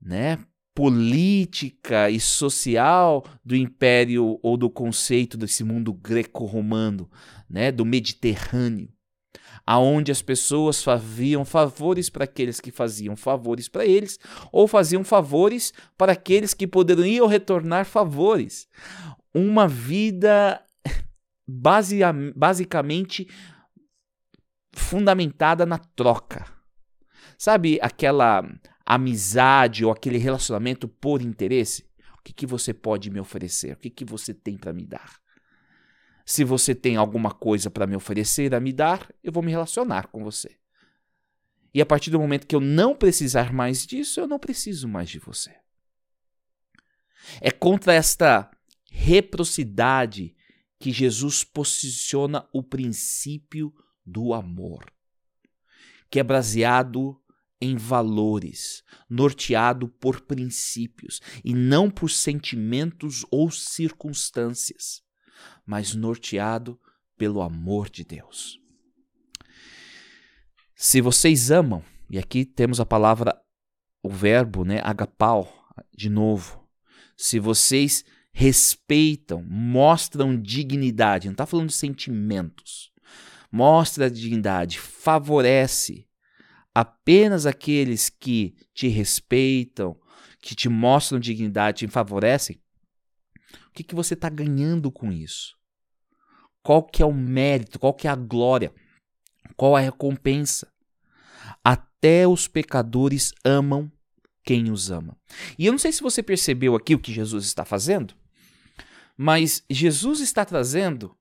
né, 0.00 0.38
política 0.74 2.10
e 2.10 2.20
social 2.20 3.24
do 3.42 3.56
império 3.56 4.38
ou 4.42 4.56
do 4.56 4.68
conceito 4.68 5.36
desse 5.36 5.64
mundo 5.64 5.92
greco-romano, 5.92 7.10
né, 7.48 7.72
do 7.72 7.84
Mediterrâneo, 7.84 8.90
aonde 9.64 10.12
as 10.12 10.20
pessoas 10.20 10.82
faziam 10.82 11.44
favores 11.44 12.10
para 12.10 12.24
aqueles 12.24 12.60
que 12.60 12.70
faziam 12.70 13.16
favores 13.16 13.68
para 13.68 13.86
eles, 13.86 14.18
ou 14.52 14.68
faziam 14.68 15.02
favores 15.02 15.72
para 15.96 16.12
aqueles 16.12 16.52
que 16.52 16.66
poderiam 16.66 17.26
retornar 17.26 17.86
favores. 17.86 18.68
Uma 19.34 19.66
vida 19.66 20.62
basicamente 21.48 23.26
fundamentada 24.76 25.64
na 25.64 25.78
troca. 25.78 26.46
Sabe 27.38 27.78
aquela 27.82 28.44
amizade 28.84 29.84
ou 29.84 29.90
aquele 29.90 30.18
relacionamento 30.18 30.86
por 30.86 31.22
interesse? 31.22 31.84
O 32.18 32.22
que, 32.22 32.32
que 32.32 32.46
você 32.46 32.72
pode 32.72 33.10
me 33.10 33.18
oferecer? 33.18 33.72
O 33.72 33.76
que, 33.76 33.90
que 33.90 34.04
você 34.04 34.34
tem 34.34 34.56
para 34.56 34.72
me 34.72 34.84
dar? 34.84 35.20
Se 36.24 36.44
você 36.44 36.74
tem 36.74 36.96
alguma 36.96 37.30
coisa 37.30 37.70
para 37.70 37.86
me 37.86 37.96
oferecer, 37.96 38.54
a 38.54 38.60
me 38.60 38.72
dar, 38.72 39.12
eu 39.22 39.32
vou 39.32 39.42
me 39.42 39.50
relacionar 39.50 40.08
com 40.08 40.22
você. 40.22 40.56
E 41.72 41.80
a 41.80 41.86
partir 41.86 42.10
do 42.10 42.18
momento 42.18 42.46
que 42.46 42.56
eu 42.56 42.60
não 42.60 42.94
precisar 42.94 43.52
mais 43.52 43.86
disso, 43.86 44.20
eu 44.20 44.26
não 44.26 44.38
preciso 44.38 44.88
mais 44.88 45.08
de 45.08 45.18
você. 45.18 45.54
É 47.40 47.50
contra 47.50 47.92
esta 47.92 48.50
reciprocidade 48.90 50.34
que 50.78 50.92
Jesus 50.92 51.44
posiciona 51.44 52.48
o 52.52 52.62
princípio 52.62 53.72
do 54.06 54.32
amor, 54.32 54.84
que 56.08 56.20
é 56.20 56.22
baseado 56.22 57.20
em 57.60 57.76
valores, 57.76 58.84
norteado 59.08 59.88
por 59.88 60.20
princípios 60.20 61.20
e 61.44 61.54
não 61.54 61.90
por 61.90 62.10
sentimentos 62.10 63.24
ou 63.30 63.50
circunstâncias, 63.50 65.02
mas 65.64 65.94
norteado 65.94 66.78
pelo 67.16 67.40
amor 67.40 67.88
de 67.88 68.04
Deus. 68.04 68.60
Se 70.74 71.00
vocês 71.00 71.50
amam, 71.50 71.82
e 72.10 72.18
aqui 72.18 72.44
temos 72.44 72.78
a 72.78 72.86
palavra, 72.86 73.34
o 74.02 74.10
verbo, 74.10 74.64
né, 74.64 74.80
agapau, 74.84 75.50
de 75.96 76.10
novo. 76.10 76.68
Se 77.16 77.38
vocês 77.38 78.04
respeitam, 78.30 79.42
mostram 79.42 80.38
dignidade, 80.38 81.26
não 81.26 81.32
está 81.32 81.46
falando 81.46 81.68
de 81.68 81.74
sentimentos, 81.74 82.92
mostra 83.56 84.10
dignidade, 84.10 84.78
favorece, 84.78 86.06
apenas 86.74 87.46
aqueles 87.46 88.10
que 88.10 88.54
te 88.74 88.86
respeitam, 88.86 89.98
que 90.42 90.54
te 90.54 90.68
mostram 90.68 91.18
dignidade, 91.18 91.86
te 91.86 91.88
favorecem, 91.88 92.60
o 93.68 93.72
que, 93.72 93.82
que 93.82 93.94
você 93.94 94.12
está 94.12 94.28
ganhando 94.28 94.92
com 94.92 95.10
isso? 95.10 95.56
Qual 96.62 96.82
que 96.82 97.02
é 97.02 97.06
o 97.06 97.14
mérito? 97.14 97.78
Qual 97.78 97.94
que 97.94 98.06
é 98.06 98.10
a 98.10 98.14
glória? 98.14 98.74
Qual 99.56 99.74
a 99.74 99.80
recompensa? 99.80 100.70
Até 101.64 102.28
os 102.28 102.46
pecadores 102.46 103.32
amam 103.42 103.90
quem 104.44 104.70
os 104.70 104.90
ama. 104.90 105.16
E 105.58 105.64
eu 105.64 105.72
não 105.72 105.78
sei 105.78 105.92
se 105.92 106.02
você 106.02 106.22
percebeu 106.22 106.76
aqui 106.76 106.94
o 106.94 106.98
que 106.98 107.12
Jesus 107.12 107.46
está 107.46 107.64
fazendo, 107.64 108.14
mas 109.16 109.64
Jesus 109.70 110.20
está 110.20 110.44
trazendo 110.44 111.16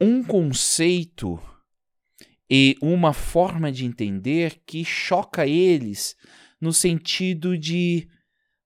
um 0.00 0.22
conceito 0.22 1.40
e 2.50 2.76
uma 2.80 3.12
forma 3.12 3.72
de 3.72 3.84
entender 3.84 4.60
que 4.66 4.84
choca 4.84 5.46
eles 5.46 6.16
no 6.60 6.72
sentido 6.72 7.58
de 7.58 8.08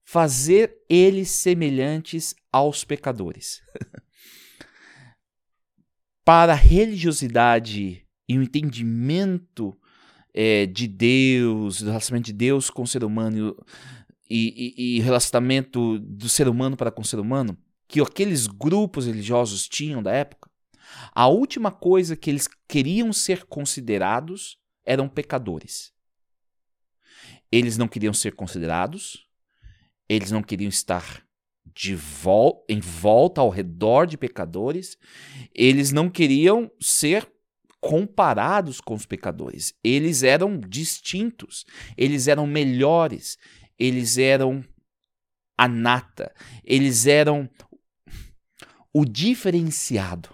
fazer 0.03 0.75
eles 0.89 1.29
semelhantes 1.29 2.35
aos 2.51 2.83
pecadores. 2.83 3.61
Para 6.23 6.53
a 6.53 6.55
religiosidade 6.55 8.05
e 8.27 8.37
o 8.37 8.43
entendimento 8.43 9.75
é, 10.33 10.65
de 10.65 10.87
Deus, 10.87 11.81
do 11.81 11.87
relacionamento 11.87 12.27
de 12.27 12.33
Deus 12.33 12.69
com 12.69 12.83
o 12.83 12.87
ser 12.87 13.03
humano 13.03 13.55
e, 14.29 14.73
e, 14.77 14.97
e 14.97 15.01
relacionamento 15.01 15.99
do 15.99 16.29
ser 16.29 16.47
humano 16.47 16.77
para 16.77 16.91
com 16.91 17.01
o 17.01 17.05
ser 17.05 17.19
humano, 17.19 17.57
que 17.87 17.99
aqueles 17.99 18.47
grupos 18.47 19.05
religiosos 19.05 19.67
tinham 19.67 20.01
da 20.01 20.13
época, 20.13 20.40
a 21.13 21.27
última 21.27 21.71
coisa 21.71 22.15
que 22.15 22.29
eles 22.29 22.47
queriam 22.67 23.11
ser 23.11 23.45
considerados 23.45 24.57
eram 24.85 25.07
pecadores. 25.07 25.91
Eles 27.51 27.77
não 27.77 27.87
queriam 27.87 28.13
ser 28.13 28.33
considerados 28.35 29.29
eles 30.13 30.29
não 30.29 30.43
queriam 30.43 30.67
estar 30.67 31.25
de 31.73 31.95
vol 31.95 32.65
em 32.67 32.81
volta 32.81 33.39
ao 33.39 33.49
redor 33.49 34.05
de 34.05 34.17
pecadores, 34.17 34.97
eles 35.55 35.93
não 35.93 36.09
queriam 36.09 36.69
ser 36.81 37.31
comparados 37.79 38.81
com 38.81 38.93
os 38.93 39.05
pecadores. 39.05 39.73
Eles 39.81 40.21
eram 40.21 40.59
distintos, 40.59 41.65
eles 41.95 42.27
eram 42.27 42.45
melhores, 42.45 43.37
eles 43.79 44.17
eram 44.17 44.65
a 45.57 45.65
nata, 45.65 46.35
eles 46.61 47.07
eram 47.07 47.49
o 48.93 49.05
diferenciado. 49.05 50.29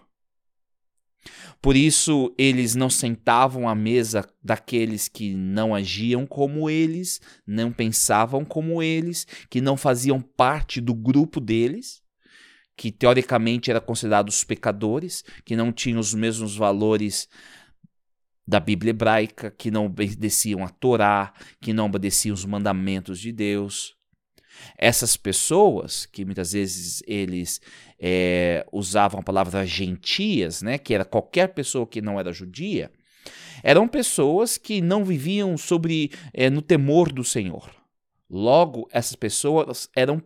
Por 1.61 1.75
isso, 1.75 2.33
eles 2.37 2.75
não 2.75 2.89
sentavam 2.89 3.67
à 3.67 3.73
mesa 3.73 4.27
daqueles 4.43 5.07
que 5.07 5.33
não 5.33 5.73
agiam 5.73 6.25
como 6.25 6.69
eles, 6.69 7.19
não 7.45 7.71
pensavam 7.71 8.45
como 8.45 8.81
eles, 8.81 9.25
que 9.49 9.59
não 9.59 9.75
faziam 9.75 10.21
parte 10.21 10.79
do 10.79 10.93
grupo 10.93 11.39
deles, 11.39 12.01
que 12.75 12.91
teoricamente 12.91 13.71
eram 13.71 13.81
considerados 13.81 14.43
pecadores, 14.43 15.23
que 15.43 15.55
não 15.55 15.71
tinham 15.71 15.99
os 15.99 16.13
mesmos 16.13 16.55
valores 16.55 17.27
da 18.47 18.59
Bíblia 18.59 18.91
hebraica, 18.91 19.51
que 19.51 19.71
não 19.71 19.87
obedeciam 19.87 20.63
a 20.63 20.69
Torá, 20.69 21.33
que 21.59 21.73
não 21.73 21.87
obedeciam 21.87 22.33
os 22.33 22.45
mandamentos 22.45 23.19
de 23.19 23.31
Deus. 23.31 23.96
Essas 24.77 25.17
pessoas, 25.17 26.05
que 26.05 26.25
muitas 26.25 26.51
vezes 26.51 27.03
eles 27.07 27.61
é, 27.99 28.65
usavam 28.71 29.19
a 29.19 29.23
palavra 29.23 29.65
gentias, 29.65 30.61
né, 30.61 30.77
que 30.77 30.93
era 30.93 31.05
qualquer 31.05 31.53
pessoa 31.53 31.87
que 31.87 32.01
não 32.01 32.19
era 32.19 32.31
judia, 32.31 32.91
eram 33.63 33.87
pessoas 33.87 34.57
que 34.57 34.81
não 34.81 35.03
viviam 35.03 35.57
sobre 35.57 36.11
é, 36.33 36.49
no 36.49 36.61
temor 36.61 37.11
do 37.11 37.23
Senhor. 37.23 37.69
Logo, 38.29 38.87
essas 38.91 39.15
pessoas 39.15 39.89
eram 39.95 40.19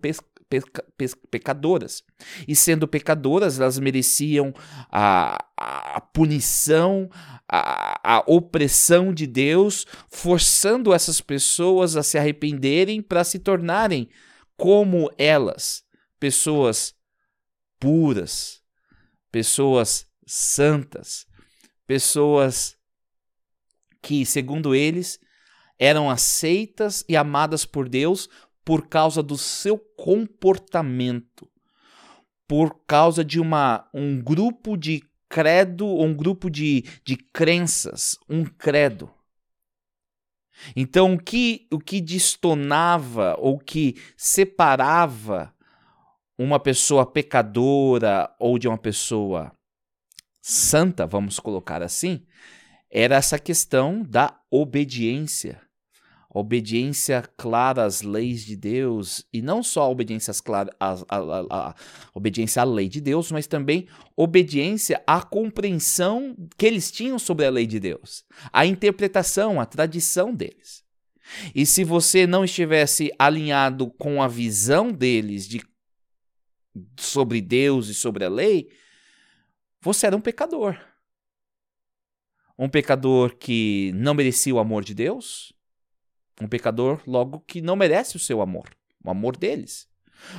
pecadoras. 1.30 2.04
E 2.48 2.56
sendo 2.56 2.88
pecadoras, 2.88 3.60
elas 3.60 3.80
mereciam 3.80 4.54
a, 4.92 5.46
a 5.58 6.02
punição, 6.02 7.10
a, 7.48 8.18
a, 8.18 8.24
opressão 8.28 9.14
de 9.14 9.26
Deus, 9.26 9.86
forçando 10.10 10.94
essas 10.94 11.22
pessoas 11.22 11.96
a 11.96 12.04
se 12.04 12.18
arrependerem 12.18 13.02
para 13.02 13.24
se 13.24 13.40
tornarem 13.40 14.10
como 14.58 15.10
elas, 15.18 15.84
pessoas 16.20 16.94
puras, 17.80 18.62
pessoas 19.32 20.06
santas, 20.28 21.26
pessoas 21.88 22.78
que, 24.02 24.26
segundo 24.26 24.76
eles, 24.76 25.20
eram 25.80 26.12
aceitas 26.12 27.04
e 27.10 27.18
amadas 27.18 27.66
por 27.66 27.90
Deus 27.90 28.30
por 28.64 28.88
causa 28.88 29.24
do 29.24 29.38
seu 29.38 29.78
comportamento, 29.78 31.50
por 32.48 32.82
causa 32.86 33.24
de 33.24 33.40
uma, 33.40 33.90
um 33.94 34.22
grupo 34.22 34.78
de 34.78 35.04
credo, 35.28 35.88
um 35.88 36.14
grupo 36.14 36.50
de, 36.50 36.84
de 37.04 37.16
crenças, 37.16 38.18
um 38.30 38.44
credo. 38.44 39.10
Então, 40.76 41.14
o 41.14 41.20
que, 41.20 41.68
o 41.72 41.80
que 41.80 42.00
distonava 42.00 43.36
ou 43.40 43.58
que 43.58 43.96
separava 44.16 45.54
uma 46.38 46.60
pessoa 46.60 47.06
pecadora 47.06 48.34
ou 48.40 48.60
de 48.60 48.68
uma 48.68 48.78
pessoa 48.78 49.52
santa, 50.42 51.08
vamos 51.08 51.40
colocar 51.40 51.82
assim, 51.82 52.26
era 52.90 53.16
essa 53.16 53.40
questão 53.40 54.04
da 54.04 54.40
obediência 54.52 55.62
obediência 56.34 57.22
clara 57.36 57.84
às 57.84 58.02
leis 58.02 58.46
de 58.46 58.56
Deus, 58.56 59.26
e 59.34 59.42
não 59.42 59.62
só 59.62 59.84
a 59.84 59.90
obediência, 59.90 60.34
clara, 60.44 60.72
obediência 62.14 62.62
à 62.62 62.66
lei 62.66 62.88
de 62.88 63.02
Deus, 63.02 63.32
mas 63.32 63.48
também 63.48 63.88
obediência 64.16 65.04
à 65.06 65.22
compreensão 65.22 66.36
que 66.58 66.66
eles 66.66 66.90
tinham 66.90 67.20
sobre 67.20 67.46
a 67.46 67.50
lei 67.50 67.68
de 67.68 67.80
Deus, 67.80 68.24
a 68.52 68.66
interpretação, 68.66 69.60
a 69.60 69.66
tradição 69.66 70.34
deles. 70.34 70.84
E 71.54 71.66
se 71.66 71.84
você 71.84 72.26
não 72.26 72.44
estivesse 72.44 73.12
alinhado 73.20 73.90
com 73.92 74.22
a 74.22 74.28
visão 74.28 74.92
deles 74.92 75.48
de, 75.48 75.62
sobre 76.98 77.42
Deus 77.42 77.88
e 77.88 77.94
sobre 77.94 78.26
a 78.26 78.30
lei, 78.30 78.70
você 79.82 80.08
era 80.08 80.16
um 80.16 80.22
pecador. 80.22 80.78
Um 82.58 82.70
pecador 82.70 83.36
que 83.38 83.92
não 83.96 84.14
merecia 84.14 84.54
o 84.54 84.60
amor 84.60 84.84
de 84.84 84.94
Deus, 84.94 85.54
um 86.42 86.48
pecador, 86.48 87.02
logo, 87.06 87.40
que 87.42 87.62
não 87.62 87.76
merece 87.76 88.16
o 88.16 88.20
seu 88.20 88.42
amor, 88.42 88.70
o 89.04 89.12
amor 89.12 89.38
deles. 89.38 89.88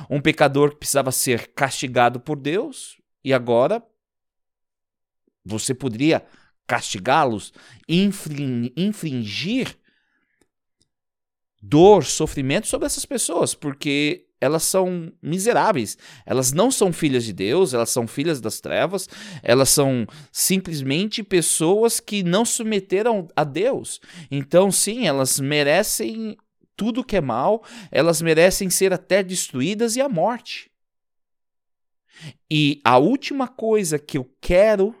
Um 0.09 0.21
pecador 0.21 0.71
que 0.71 0.77
precisava 0.77 1.11
ser 1.11 1.53
castigado 1.53 2.19
por 2.19 2.37
Deus 2.37 3.01
e 3.23 3.33
agora 3.33 3.81
você 5.45 5.73
poderia 5.73 6.25
castigá-los, 6.67 7.53
infringir 7.87 9.77
dor, 11.61 12.03
sofrimento 12.03 12.67
sobre 12.67 12.85
essas 12.85 13.05
pessoas, 13.05 13.55
porque 13.55 14.27
elas 14.43 14.63
são 14.63 15.09
miseráveis. 15.21 15.97
Elas 16.25 16.51
não 16.51 16.69
são 16.69 16.91
filhas 16.91 17.23
de 17.23 17.31
Deus, 17.31 17.73
elas 17.73 17.89
são 17.89 18.05
filhas 18.05 18.41
das 18.41 18.59
trevas, 18.59 19.07
elas 19.41 19.69
são 19.69 20.05
simplesmente 20.33 21.23
pessoas 21.23 22.01
que 22.01 22.23
não 22.23 22.43
submeteram 22.43 23.29
a 23.37 23.45
Deus. 23.45 24.01
Então, 24.29 24.69
sim, 24.69 25.07
elas 25.07 25.39
merecem 25.39 26.35
tudo 26.75 27.05
que 27.05 27.15
é 27.15 27.21
mal, 27.21 27.63
elas 27.89 28.21
merecem 28.21 28.69
ser 28.69 28.91
até 28.91 29.23
destruídas 29.23 29.95
e 29.95 30.01
a 30.01 30.09
morte. 30.09 30.69
E 32.51 32.81
a 32.83 32.97
última 32.97 33.47
coisa 33.47 33.97
que 33.97 34.17
eu 34.17 34.29
quero, 34.41 34.93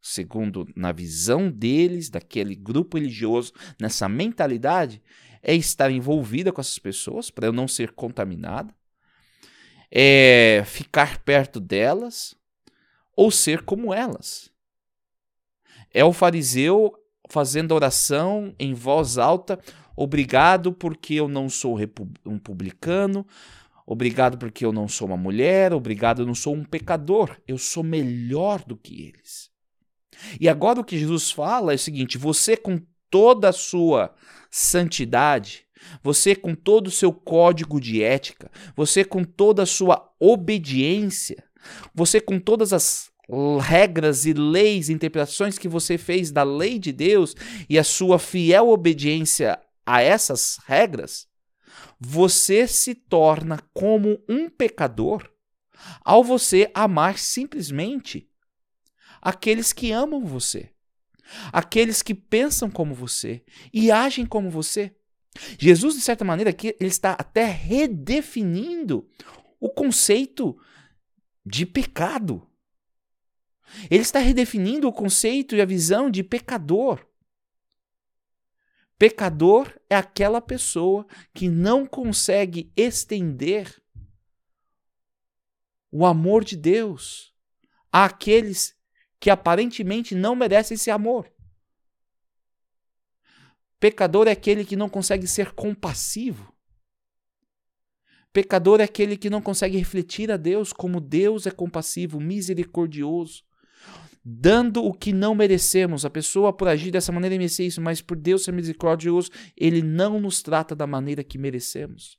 segundo 0.00 0.66
na 0.74 0.90
visão 0.90 1.50
deles, 1.50 2.08
daquele 2.08 2.54
grupo 2.54 2.96
religioso, 2.96 3.52
nessa 3.78 4.08
mentalidade, 4.08 5.02
é 5.42 5.54
estar 5.54 5.90
envolvida 5.90 6.50
com 6.50 6.60
essas 6.60 6.78
pessoas 6.78 7.30
para 7.30 7.46
eu 7.46 7.52
não 7.52 7.68
ser 7.68 7.92
contaminada 7.92 8.74
é 9.90 10.62
ficar 10.66 11.18
perto 11.22 11.60
delas 11.60 12.34
ou 13.14 13.30
ser 13.30 13.62
como 13.62 13.94
elas. 13.94 14.50
É 15.92 16.04
o 16.04 16.12
fariseu 16.12 16.94
fazendo 17.28 17.74
oração 17.74 18.54
em 18.58 18.74
voz 18.74 19.18
alta, 19.18 19.58
obrigado 19.96 20.72
porque 20.72 21.14
eu 21.14 21.28
não 21.28 21.48
sou 21.48 21.78
um 22.24 22.38
publicano, 22.38 23.26
obrigado 23.86 24.38
porque 24.38 24.64
eu 24.64 24.72
não 24.72 24.86
sou 24.86 25.08
uma 25.08 25.16
mulher, 25.16 25.72
obrigado 25.72 26.22
eu 26.22 26.26
não 26.26 26.34
sou 26.34 26.54
um 26.54 26.64
pecador, 26.64 27.36
eu 27.46 27.58
sou 27.58 27.82
melhor 27.82 28.62
do 28.64 28.76
que 28.76 29.02
eles. 29.08 29.50
E 30.40 30.48
agora 30.48 30.80
o 30.80 30.84
que 30.84 30.98
Jesus 30.98 31.30
fala 31.30 31.72
é 31.72 31.76
o 31.76 31.78
seguinte: 31.78 32.18
você 32.18 32.56
com 32.56 32.80
toda 33.10 33.48
a 33.48 33.52
sua 33.52 34.14
santidade, 34.50 35.65
você 36.02 36.34
com 36.34 36.54
todo 36.54 36.88
o 36.88 36.90
seu 36.90 37.12
código 37.12 37.80
de 37.80 38.02
ética, 38.02 38.50
você 38.74 39.04
com 39.04 39.24
toda 39.24 39.62
a 39.62 39.66
sua 39.66 40.12
obediência, 40.18 41.44
você 41.94 42.20
com 42.20 42.38
todas 42.38 42.72
as 42.72 43.10
regras 43.60 44.24
e 44.24 44.32
leis, 44.32 44.88
interpretações 44.88 45.58
que 45.58 45.68
você 45.68 45.98
fez 45.98 46.30
da 46.30 46.44
lei 46.44 46.78
de 46.78 46.92
Deus 46.92 47.34
e 47.68 47.78
a 47.78 47.84
sua 47.84 48.18
fiel 48.18 48.68
obediência 48.68 49.58
a 49.84 50.00
essas 50.00 50.58
regras, 50.66 51.26
você 51.98 52.66
se 52.66 52.94
torna 52.94 53.58
como 53.74 54.18
um 54.28 54.48
pecador 54.48 55.28
ao 56.04 56.22
você 56.22 56.70
amar 56.74 57.18
simplesmente 57.18 58.28
aqueles 59.20 59.72
que 59.72 59.92
amam 59.92 60.24
você, 60.24 60.70
aqueles 61.52 62.02
que 62.02 62.14
pensam 62.14 62.70
como 62.70 62.94
você 62.94 63.44
e 63.72 63.90
agem 63.90 64.24
como 64.24 64.50
você. 64.50 64.94
Jesus, 65.58 65.94
de 65.94 66.00
certa 66.00 66.24
maneira, 66.24 66.50
aqui 66.50 66.76
ele 66.80 66.88
está 66.88 67.12
até 67.12 67.44
redefinindo 67.44 69.08
o 69.60 69.68
conceito 69.68 70.58
de 71.44 71.64
pecado. 71.64 72.46
Ele 73.90 74.02
está 74.02 74.18
redefinindo 74.18 74.88
o 74.88 74.92
conceito 74.92 75.56
e 75.56 75.60
a 75.60 75.66
visão 75.66 76.10
de 76.10 76.22
pecador. 76.22 77.04
Pecador 78.98 79.78
é 79.90 79.96
aquela 79.96 80.40
pessoa 80.40 81.06
que 81.34 81.48
não 81.48 81.84
consegue 81.84 82.72
estender 82.76 83.82
o 85.90 86.06
amor 86.06 86.44
de 86.44 86.56
Deus 86.56 87.34
àqueles 87.92 88.74
que 89.20 89.30
aparentemente 89.30 90.14
não 90.14 90.34
merecem 90.34 90.74
esse 90.74 90.90
amor. 90.90 91.30
Pecador 93.78 94.26
é 94.26 94.32
aquele 94.32 94.64
que 94.64 94.76
não 94.76 94.88
consegue 94.88 95.26
ser 95.26 95.52
compassivo. 95.52 96.54
Pecador 98.32 98.80
é 98.80 98.84
aquele 98.84 99.16
que 99.16 99.30
não 99.30 99.40
consegue 99.40 99.78
refletir 99.78 100.30
a 100.30 100.36
Deus 100.36 100.72
como 100.72 101.00
Deus 101.00 101.46
é 101.46 101.50
compassivo, 101.50 102.20
misericordioso, 102.20 103.42
dando 104.22 104.84
o 104.84 104.92
que 104.92 105.12
não 105.12 105.34
merecemos. 105.34 106.04
A 106.04 106.10
pessoa, 106.10 106.52
por 106.52 106.68
agir 106.68 106.90
dessa 106.90 107.12
maneira, 107.12 107.36
merece 107.36 107.66
isso, 107.66 107.80
mas 107.80 108.02
por 108.02 108.16
Deus 108.16 108.44
ser 108.44 108.52
misericordioso, 108.52 109.30
ele 109.56 109.82
não 109.82 110.20
nos 110.20 110.42
trata 110.42 110.74
da 110.74 110.86
maneira 110.86 111.24
que 111.24 111.38
merecemos. 111.38 112.18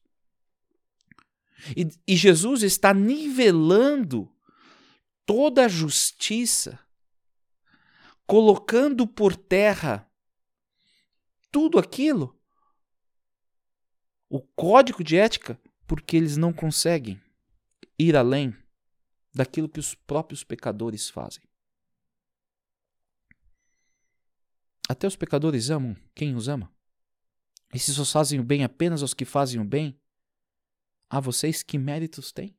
E, 1.75 1.87
e 2.07 2.15
Jesus 2.15 2.63
está 2.63 2.93
nivelando 2.93 4.31
toda 5.25 5.65
a 5.65 5.67
justiça, 5.67 6.79
colocando 8.25 9.05
por 9.05 9.35
terra 9.35 10.07
tudo 11.51 11.79
aquilo, 11.79 12.39
o 14.29 14.41
código 14.41 15.03
de 15.03 15.17
ética, 15.17 15.59
porque 15.85 16.17
eles 16.17 16.37
não 16.37 16.51
conseguem 16.51 17.21
ir 17.97 18.15
além 18.15 18.55
daquilo 19.33 19.69
que 19.69 19.79
os 19.79 19.95
próprios 19.95 20.43
pecadores 20.43 21.09
fazem. 21.09 21.43
Até 24.89 25.05
os 25.05 25.15
pecadores 25.15 25.69
amam 25.69 25.95
quem 26.15 26.35
os 26.35 26.47
ama. 26.47 26.73
E 27.73 27.79
se 27.79 27.93
só 27.93 28.05
fazem 28.05 28.39
o 28.39 28.43
bem 28.43 28.63
apenas 28.63 29.01
aos 29.01 29.13
que 29.13 29.25
fazem 29.25 29.59
o 29.59 29.65
bem, 29.65 29.99
a 31.09 31.19
vocês 31.19 31.61
que 31.61 31.77
méritos 31.77 32.31
têm? 32.31 32.57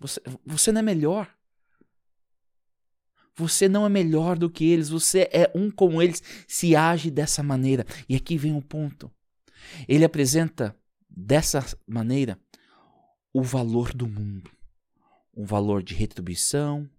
Você, 0.00 0.20
você 0.44 0.72
não 0.72 0.80
é 0.80 0.82
melhor. 0.82 1.37
Você 3.38 3.68
não 3.68 3.86
é 3.86 3.88
melhor 3.88 4.36
do 4.36 4.50
que 4.50 4.64
eles, 4.64 4.88
você 4.88 5.28
é 5.32 5.48
um 5.54 5.70
como 5.70 6.02
eles, 6.02 6.20
se 6.48 6.74
age 6.74 7.08
dessa 7.08 7.40
maneira. 7.40 7.86
E 8.08 8.16
aqui 8.16 8.36
vem 8.36 8.52
o 8.52 8.56
um 8.56 8.60
ponto. 8.60 9.10
Ele 9.86 10.04
apresenta 10.04 10.76
dessa 11.08 11.64
maneira 11.86 12.36
o 13.32 13.40
valor 13.40 13.94
do 13.94 14.08
mundo, 14.08 14.50
um 15.32 15.44
valor 15.44 15.84
de 15.84 15.94
retribuição, 15.94 16.90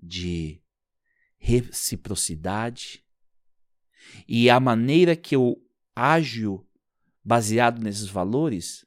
de 0.00 0.62
reciprocidade. 1.36 3.04
E 4.28 4.48
a 4.48 4.60
maneira 4.60 5.16
que 5.16 5.34
eu 5.34 5.60
ajo 5.96 6.64
baseado 7.24 7.82
nesses 7.82 8.06
valores, 8.06 8.86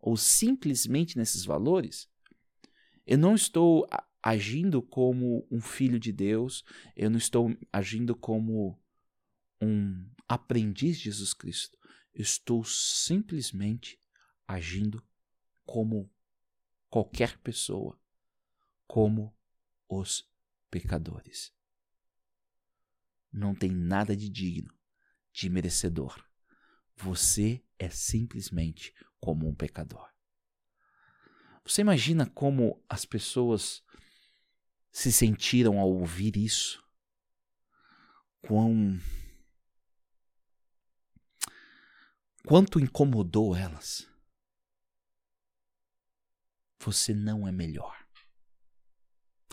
ou 0.00 0.16
simplesmente 0.16 1.16
nesses 1.16 1.44
valores, 1.44 2.08
eu 3.06 3.16
não 3.16 3.36
estou 3.36 3.86
agindo 4.24 4.80
como 4.80 5.46
um 5.50 5.60
filho 5.60 6.00
de 6.00 6.10
Deus, 6.10 6.64
eu 6.96 7.10
não 7.10 7.18
estou 7.18 7.54
agindo 7.70 8.16
como 8.16 8.82
um 9.60 10.10
aprendiz 10.26 10.96
de 10.96 11.04
Jesus 11.04 11.34
Cristo. 11.34 11.78
Eu 12.14 12.22
estou 12.22 12.64
simplesmente 12.64 14.00
agindo 14.48 15.06
como 15.66 16.10
qualquer 16.88 17.36
pessoa, 17.40 18.00
como 18.86 19.36
os 19.86 20.26
pecadores. 20.70 21.52
Não 23.30 23.54
tem 23.54 23.70
nada 23.70 24.16
de 24.16 24.30
digno, 24.30 24.72
de 25.34 25.50
merecedor. 25.50 26.26
Você 26.96 27.62
é 27.78 27.90
simplesmente 27.90 28.94
como 29.20 29.46
um 29.46 29.54
pecador. 29.54 30.10
Você 31.62 31.82
imagina 31.82 32.24
como 32.24 32.82
as 32.88 33.04
pessoas 33.04 33.84
se 34.94 35.10
sentiram 35.10 35.80
ao 35.80 35.92
ouvir 35.92 36.36
isso? 36.36 36.80
Quão. 38.40 38.96
Quanto 42.46 42.78
incomodou 42.78 43.56
elas? 43.56 44.08
Você 46.80 47.12
não 47.12 47.48
é 47.48 47.50
melhor. 47.50 48.06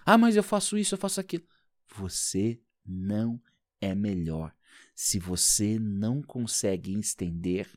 Ah, 0.05 0.17
mas 0.17 0.35
eu 0.35 0.43
faço 0.43 0.77
isso, 0.77 0.93
eu 0.93 0.99
faço 0.99 1.19
aquilo. 1.19 1.47
Você 1.95 2.61
não 2.85 3.41
é 3.79 3.95
melhor 3.95 4.55
se 4.93 5.17
você 5.17 5.79
não 5.79 6.21
consegue 6.21 6.93
estender 6.99 7.67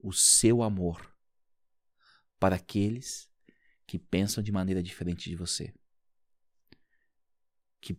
o 0.00 0.12
seu 0.12 0.64
amor 0.64 1.16
para 2.40 2.56
aqueles 2.56 3.30
que 3.86 3.98
pensam 3.98 4.42
de 4.42 4.50
maneira 4.50 4.82
diferente 4.82 5.28
de 5.30 5.36
você, 5.36 5.72
que, 7.80 7.96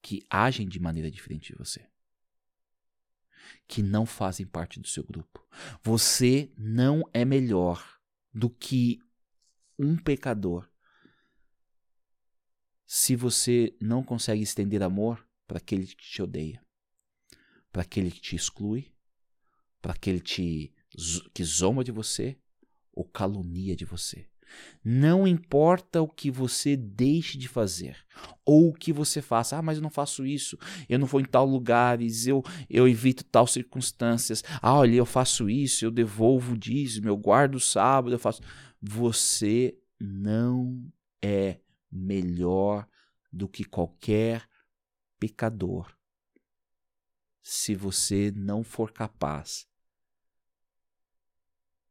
que 0.00 0.24
agem 0.30 0.68
de 0.68 0.78
maneira 0.80 1.10
diferente 1.10 1.52
de 1.52 1.58
você, 1.58 1.86
que 3.66 3.82
não 3.82 4.06
fazem 4.06 4.46
parte 4.46 4.80
do 4.80 4.88
seu 4.88 5.04
grupo. 5.04 5.46
Você 5.82 6.52
não 6.56 7.02
é 7.12 7.24
melhor 7.24 8.00
do 8.32 8.48
que 8.48 9.00
um 9.78 9.96
pecador 9.96 10.68
se 12.86 13.14
você 13.14 13.76
não 13.80 14.02
consegue 14.02 14.42
estender 14.42 14.82
amor 14.82 15.26
para 15.46 15.58
aquele 15.58 15.86
que 15.86 15.96
te 15.96 16.22
odeia, 16.22 16.64
para 17.70 17.82
aquele 17.82 18.10
que 18.10 18.20
te 18.20 18.34
exclui, 18.34 18.90
para 19.82 19.92
aquele 19.92 20.20
que 20.20 20.74
zomba 21.42 21.84
de 21.84 21.92
você 21.92 22.40
ou 22.92 23.04
calunia 23.04 23.76
de 23.76 23.84
você. 23.84 24.28
Não 24.84 25.26
importa 25.26 26.00
o 26.00 26.08
que 26.08 26.30
você 26.30 26.76
deixe 26.76 27.36
de 27.36 27.48
fazer 27.48 27.96
ou 28.44 28.70
o 28.70 28.74
que 28.74 28.92
você 28.92 29.20
faça. 29.20 29.56
Ah, 29.56 29.62
mas 29.62 29.78
eu 29.78 29.82
não 29.82 29.90
faço 29.90 30.24
isso. 30.24 30.58
Eu 30.88 30.98
não 30.98 31.06
vou 31.06 31.20
em 31.20 31.24
tal 31.24 31.46
lugares. 31.46 32.26
Eu, 32.26 32.42
eu 32.68 32.88
evito 32.88 33.24
tal 33.24 33.46
circunstâncias. 33.46 34.42
Ah, 34.62 34.74
olha, 34.74 34.96
eu 34.96 35.06
faço 35.06 35.48
isso. 35.50 35.84
Eu 35.84 35.90
devolvo 35.90 36.54
o 36.54 36.58
dízimo. 36.58 37.08
Eu 37.08 37.16
guardo 37.16 37.56
o 37.56 37.60
sábado. 37.60 38.14
Eu 38.14 38.18
faço. 38.18 38.40
Você 38.80 39.76
não 40.00 40.82
é 41.22 41.58
melhor 41.90 42.86
do 43.32 43.48
que 43.48 43.64
qualquer 43.64 44.48
pecador 45.18 45.92
se 47.42 47.74
você 47.74 48.30
não 48.36 48.62
for 48.62 48.92
capaz 48.92 49.66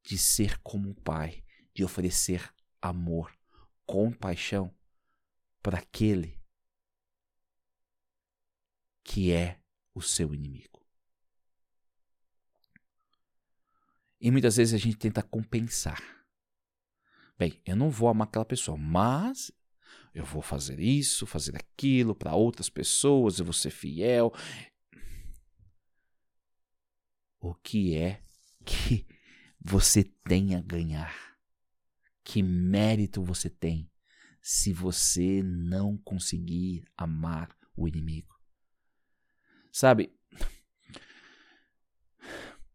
de 0.03 0.17
ser 0.17 0.57
como 0.59 0.89
um 0.89 0.93
pai 0.93 1.43
de 1.77 1.83
oferecer 1.83 2.51
amor, 2.81 3.31
compaixão 3.85 4.75
para 5.61 5.77
aquele 5.77 6.41
que 9.03 9.31
é 9.31 9.61
o 9.93 10.01
seu 10.01 10.33
inimigo. 10.33 10.83
E 14.19 14.31
muitas 14.31 14.57
vezes 14.57 14.73
a 14.73 14.77
gente 14.79 14.97
tenta 14.97 15.21
compensar. 15.21 16.01
Bem, 17.37 17.61
eu 17.63 17.75
não 17.75 17.91
vou 17.91 18.09
amar 18.09 18.27
aquela 18.27 18.43
pessoa, 18.43 18.75
mas 18.75 19.51
eu 20.15 20.25
vou 20.25 20.41
fazer 20.41 20.79
isso, 20.79 21.27
fazer 21.27 21.55
aquilo 21.55 22.15
para 22.15 22.33
outras 22.33 22.71
pessoas, 22.71 23.37
eu 23.37 23.45
vou 23.45 23.53
ser 23.53 23.69
fiel. 23.69 24.33
O 27.39 27.53
que 27.53 27.95
é 27.95 28.23
que 28.65 29.05
você 29.63 30.03
tem 30.03 30.55
a 30.55 30.59
ganhar? 30.59 31.26
Que 32.27 32.43
mérito 32.43 33.23
você 33.23 33.49
tem 33.49 33.89
se 34.41 34.73
você 34.73 35.41
não 35.41 35.97
conseguir 35.97 36.83
amar 36.97 37.55
o 37.73 37.87
inimigo? 37.87 38.35
Sabe, 39.71 40.13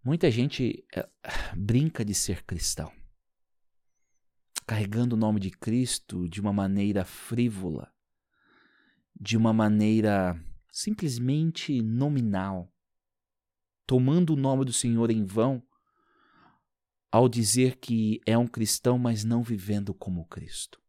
muita 0.02 0.30
gente 0.30 0.82
eh, 0.96 1.06
brinca 1.54 2.02
de 2.02 2.14
ser 2.14 2.42
cristão, 2.44 2.90
carregando 4.66 5.16
o 5.16 5.18
nome 5.18 5.38
de 5.38 5.50
Cristo 5.50 6.26
de 6.30 6.40
uma 6.40 6.54
maneira 6.54 7.04
frívola, 7.04 7.92
de 9.14 9.36
uma 9.36 9.52
maneira 9.52 10.34
simplesmente 10.72 11.82
nominal, 11.82 12.72
tomando 13.86 14.32
o 14.32 14.36
nome 14.36 14.64
do 14.64 14.72
Senhor 14.72 15.10
em 15.10 15.26
vão 15.26 15.62
ao 17.12 17.28
dizer 17.28 17.76
que 17.76 18.22
é 18.24 18.38
um 18.38 18.46
cristão, 18.46 18.96
mas 18.96 19.22
não 19.22 19.42
vivendo 19.42 19.92
como 19.92 20.24
Cristo. 20.24 20.80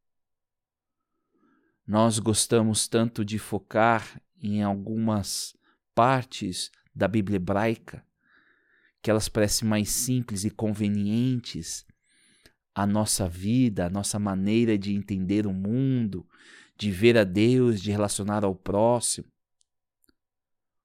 Nós 1.86 2.17
gostamos 2.17 2.88
tanto 2.88 3.25
de 3.25 3.38
focar 3.38 4.21
em 4.41 4.63
algumas 4.63 5.53
partes 5.93 6.71
da 6.95 7.09
Bíblia 7.09 7.36
hebraica, 7.36 8.07
que 9.01 9.12
elas 9.12 9.27
parecem 9.27 9.67
mais 9.67 9.89
simples 9.89 10.45
e 10.45 10.49
convenientes 10.49 11.86
à 12.73 12.88
nossa 12.88 13.27
vida, 13.27 13.88
à 13.88 13.89
nossa 13.89 14.17
maneira 14.17 14.77
de 14.77 14.93
entender 14.93 15.45
o 15.45 15.53
mundo, 15.53 16.25
de 16.77 16.89
ver 16.89 17.17
a 17.17 17.25
Deus, 17.25 17.81
de 17.81 17.91
relacionar 17.91 18.45
ao 18.45 18.55
próximo. 18.55 19.27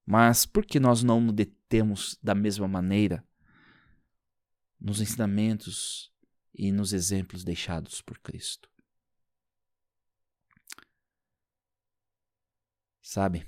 Mas 0.04 0.44
por 0.44 0.66
que 0.66 0.80
nós 0.80 1.04
não 1.04 1.20
nos 1.20 1.34
detemos 1.34 2.18
da 2.20 2.34
mesma 2.34 2.66
maneira 2.66 3.24
nos 4.80 5.00
ensinamentos 5.00 6.12
e 6.54 6.70
nos 6.72 6.92
exemplos 6.92 7.44
deixados 7.44 8.00
por 8.00 8.18
Cristo. 8.18 8.70
Sabe? 13.00 13.46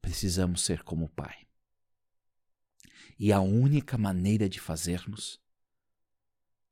Precisamos 0.00 0.64
ser 0.64 0.82
como 0.82 1.06
o 1.06 1.08
Pai. 1.10 1.46
E 3.18 3.32
a 3.32 3.40
única 3.40 3.98
maneira 3.98 4.48
de 4.48 4.60
fazermos 4.60 5.40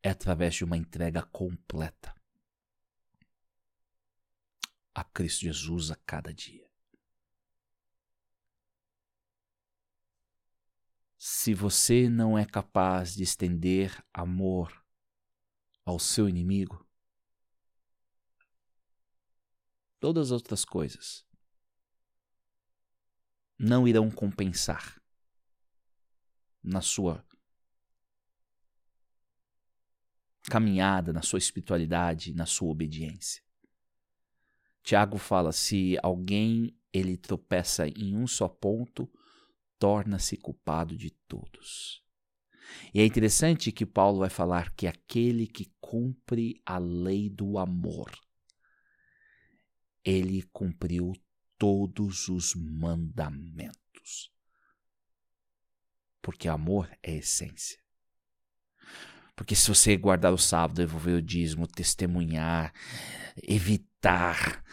é 0.03 0.11
através 0.11 0.55
de 0.55 0.65
uma 0.65 0.77
entrega 0.77 1.23
completa 1.23 2.15
a 4.95 5.05
Cristo 5.05 5.43
Jesus 5.43 5.91
a 5.91 5.97
cada 5.97 6.33
dia. 6.33 6.66
Se 11.29 11.53
você 11.53 12.09
não 12.09 12.39
é 12.39 12.45
capaz 12.45 13.17
de 13.17 13.25
estender 13.25 14.01
amor 14.15 14.81
ao 15.85 15.99
seu 15.99 16.29
inimigo, 16.29 16.87
todas 19.99 20.29
as 20.29 20.31
outras 20.31 20.65
coisas 20.65 21.27
não 23.59 23.89
irão 23.89 24.09
compensar 24.09 25.03
na 26.62 26.81
sua 26.81 27.27
caminhada, 30.45 31.12
na 31.12 31.23
sua 31.23 31.41
espiritualidade, 31.41 32.33
na 32.35 32.47
sua 32.47 32.71
obediência. 32.71 33.43
Tiago 34.81 35.19
fala: 35.19 35.51
se 35.51 35.99
alguém 36.05 36.79
ele 36.93 37.17
tropeça 37.17 37.89
em 37.89 38.17
um 38.17 38.29
só 38.29 38.49
ponto, 38.49 39.11
torna-se 39.79 40.37
culpado 40.37 40.97
de 40.97 41.11
todos. 41.11 42.03
E 42.93 43.01
é 43.01 43.07
interessante 43.07 43.71
que 43.73 43.87
Paulo 43.87 44.21
vai 44.21 44.31
falar 44.31 44.71
que 44.75 44.87
aquele 44.87 45.47
que 45.47 45.73
cumpre 45.81 46.61
a 46.65 46.79
lei 46.79 47.31
do 47.31 47.59
amor, 47.59 48.11
ele 50.05 50.43
cumpriu 50.53 51.12
todos 51.59 52.29
os 52.29 52.55
mandamentos. 52.55 54.33
Porque 56.21 56.49
amor 56.49 56.91
é 57.03 57.17
essência. 57.17 57.79
Porque 59.37 59.55
se 59.55 59.69
você 59.69 59.97
guardar 59.97 60.33
o 60.33 60.39
sábado, 60.39 60.77
devolver 60.77 61.17
o 61.17 61.23
dízimo, 61.23 61.67
testemunhar, 61.67 62.73
evitar 63.47 64.65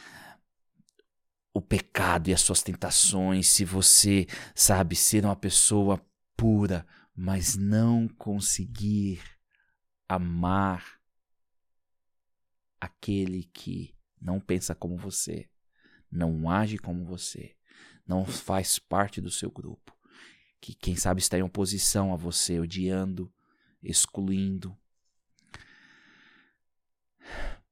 o 1.54 1.62
pecado 1.62 2.30
e 2.30 2.34
as 2.34 2.42
suas 2.42 2.64
tentações, 2.64 3.48
se 3.48 3.64
você 3.64 4.26
sabe 4.56 4.96
ser 4.96 5.24
uma 5.24 5.36
pessoa 5.36 6.04
pura, 6.36 6.86
mas 7.16 7.56
não 7.56 8.08
conseguir 8.08 9.22
amar 10.10 11.00
aquele 12.82 13.44
que 13.54 13.96
não 14.20 14.40
pensa 14.40 14.74
como 14.74 14.98
você, 14.98 15.48
não 16.12 16.50
age 16.50 16.78
como 16.78 17.06
você, 17.06 17.56
não 18.06 18.26
faz 18.26 18.80
parte 18.80 19.22
do 19.22 19.30
seu 19.30 19.52
grupo, 19.52 19.96
que 20.60 20.74
quem 20.74 20.96
sabe 20.96 21.22
está 21.22 21.38
em 21.38 21.44
oposição 21.44 22.14
a 22.14 22.16
você, 22.16 22.60
odiando, 22.60 23.32
excluindo, 23.82 24.76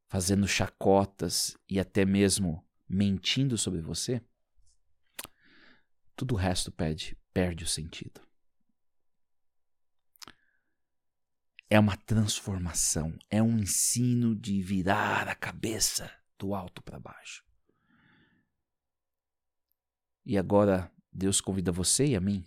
fazendo 0.08 0.48
chacotas 0.48 1.58
e 1.68 1.80
até 1.80 2.06
mesmo 2.06 2.64
mentindo 2.92 3.58
sobre 3.58 3.82
você, 3.82 4.22
tudo 6.14 6.36
o 6.36 6.38
resto 6.38 6.72
perde, 6.72 7.18
perde 7.34 7.64
o 7.64 7.68
sentido. 7.68 8.22
É 11.70 11.80
uma 11.80 11.96
transformação, 11.96 13.18
é 13.30 13.42
um 13.42 13.58
ensino 13.58 14.36
de 14.36 14.62
virar 14.62 15.30
a 15.30 15.36
cabeça 15.36 16.12
do 16.38 16.54
alto 16.54 16.84
para 16.84 17.00
baixo. 17.00 17.46
E 20.26 20.38
agora 20.38 20.92
Deus 21.14 21.40
convida 21.40 21.72
você 21.72 22.08
e 22.08 22.16
a 22.16 22.20
mim 22.20 22.46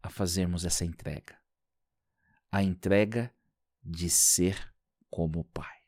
a 0.00 0.08
fazermos 0.08 0.64
essa 0.64 0.84
entrega. 0.84 1.36
A 2.52 2.62
entrega 2.62 3.34
de 3.82 4.08
ser 4.08 4.72
como 5.10 5.40
o 5.40 5.44
Pai 5.44 5.81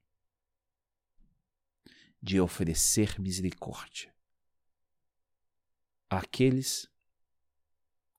de 2.25 2.41
oferecer 2.41 3.21
misericórdia 3.21 4.11
àqueles 6.09 6.91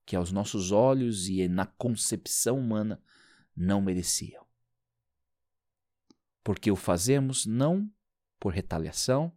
que 0.04 0.14
aos 0.14 0.30
nossos 0.30 0.70
olhos 0.70 1.28
e 1.28 1.48
na 1.48 1.66
concepção 1.66 2.56
humana 2.56 3.02
não 3.56 3.80
mereciam. 3.82 4.46
Porque 6.44 6.70
o 6.70 6.76
fazemos 6.76 7.46
não 7.46 7.92
por 8.38 8.52
retaliação, 8.52 9.36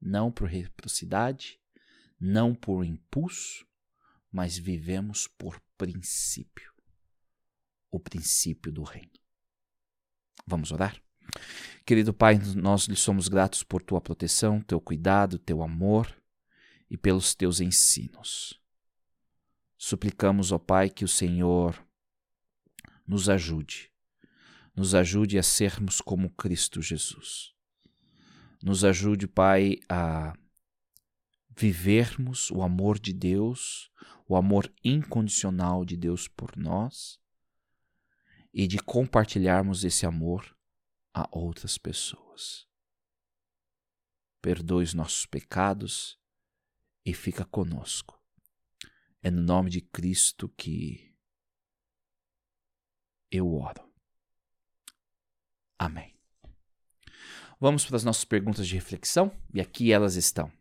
não 0.00 0.32
por 0.32 0.48
reciprocidade, 0.48 1.60
não 2.18 2.54
por 2.54 2.86
impulso, 2.86 3.68
mas 4.30 4.56
vivemos 4.56 5.28
por 5.28 5.60
princípio 5.76 6.72
o 7.90 8.00
princípio 8.00 8.72
do 8.72 8.84
reino. 8.84 9.12
Vamos 10.46 10.72
orar? 10.72 10.98
Querido 11.84 12.14
Pai, 12.14 12.38
nós 12.54 12.84
lhe 12.84 12.96
somos 12.96 13.28
gratos 13.28 13.62
por 13.62 13.82
tua 13.82 14.00
proteção, 14.00 14.60
teu 14.60 14.80
cuidado, 14.80 15.38
teu 15.38 15.62
amor 15.62 16.16
e 16.88 16.96
pelos 16.96 17.34
teus 17.34 17.60
ensinos. 17.60 18.60
Suplicamos, 19.76 20.52
ó 20.52 20.58
Pai, 20.58 20.88
que 20.88 21.04
o 21.04 21.08
Senhor 21.08 21.84
nos 23.06 23.28
ajude, 23.28 23.90
nos 24.76 24.94
ajude 24.94 25.38
a 25.38 25.42
sermos 25.42 26.00
como 26.00 26.30
Cristo 26.30 26.80
Jesus. 26.80 27.52
Nos 28.62 28.84
ajude, 28.84 29.26
Pai, 29.26 29.78
a 29.88 30.36
vivermos 31.56 32.50
o 32.50 32.62
amor 32.62 32.98
de 32.98 33.12
Deus, 33.12 33.90
o 34.28 34.36
amor 34.36 34.72
incondicional 34.84 35.84
de 35.84 35.96
Deus 35.96 36.28
por 36.28 36.56
nós 36.56 37.18
e 38.54 38.66
de 38.66 38.78
compartilharmos 38.78 39.82
esse 39.82 40.06
amor 40.06 40.56
a 41.14 41.28
outras 41.30 41.78
pessoas. 41.78 42.66
Perdoe 44.40 44.84
os 44.84 44.94
nossos 44.94 45.26
pecados 45.26 46.18
e 47.04 47.14
fica 47.14 47.44
conosco. 47.44 48.20
É 49.22 49.30
no 49.30 49.42
nome 49.42 49.70
de 49.70 49.80
Cristo 49.80 50.48
que 50.48 51.14
eu 53.30 53.54
oro. 53.54 53.90
Amém. 55.78 56.18
Vamos 57.60 57.86
para 57.86 57.96
as 57.96 58.04
nossas 58.04 58.24
perguntas 58.24 58.66
de 58.66 58.74
reflexão 58.74 59.30
e 59.54 59.60
aqui 59.60 59.92
elas 59.92 60.16
estão. 60.16 60.52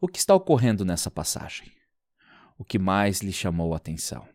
O 0.00 0.06
que 0.06 0.18
está 0.18 0.34
ocorrendo 0.34 0.84
nessa 0.84 1.10
passagem? 1.10 1.72
O 2.56 2.64
que 2.64 2.78
mais 2.78 3.20
lhe 3.20 3.32
chamou 3.32 3.74
a 3.74 3.76
atenção? 3.76 4.28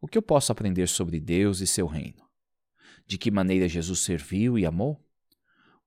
O 0.00 0.08
que 0.08 0.18
eu 0.18 0.22
posso 0.22 0.50
aprender 0.50 0.88
sobre 0.88 1.20
Deus 1.20 1.60
e 1.60 1.66
seu 1.66 1.86
reino? 1.86 2.23
De 3.06 3.18
que 3.18 3.30
maneira 3.30 3.68
Jesus 3.68 4.00
serviu 4.00 4.58
e 4.58 4.64
amou? 4.64 5.00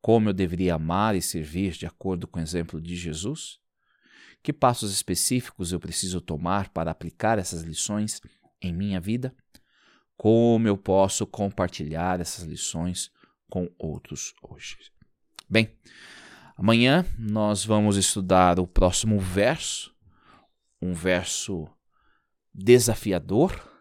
Como 0.01 0.29
eu 0.29 0.33
deveria 0.33 0.75
amar 0.75 1.15
e 1.15 1.21
servir 1.21 1.71
de 1.71 1.85
acordo 1.85 2.27
com 2.27 2.39
o 2.39 2.41
exemplo 2.41 2.81
de 2.81 2.95
Jesus? 2.95 3.59
Que 4.43 4.53
passos 4.53 4.91
específicos 4.91 5.71
eu 5.71 5.79
preciso 5.79 6.21
tomar 6.21 6.69
para 6.69 6.91
aplicar 6.91 7.39
essas 7.39 7.63
lições 7.63 8.21
em 8.61 8.71
minha 8.71 9.01
vida? 9.01 9.35
Como 10.15 10.67
eu 10.67 10.77
posso 10.77 11.25
compartilhar 11.25 12.19
essas 12.19 12.45
lições 12.45 13.11
com 13.49 13.69
outros 13.77 14.33
hoje? 14.41 14.77
Bem, 15.49 15.75
amanhã 16.55 17.05
nós 17.17 17.65
vamos 17.65 17.97
estudar 17.97 18.59
o 18.59 18.67
próximo 18.67 19.19
verso, 19.19 19.93
um 20.81 20.93
verso 20.93 21.67
desafiador 22.53 23.76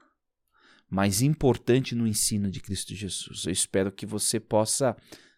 mais 0.88 1.22
importante 1.22 1.94
no 1.94 2.07
ensino 2.07 2.51
de 2.51 2.61
Cristo 2.61 2.94
Jesus. 2.94 3.44
Eu 3.44 3.53
espero 3.53 3.90
que 3.90 4.07
você 4.07 4.38
possa 4.38 4.96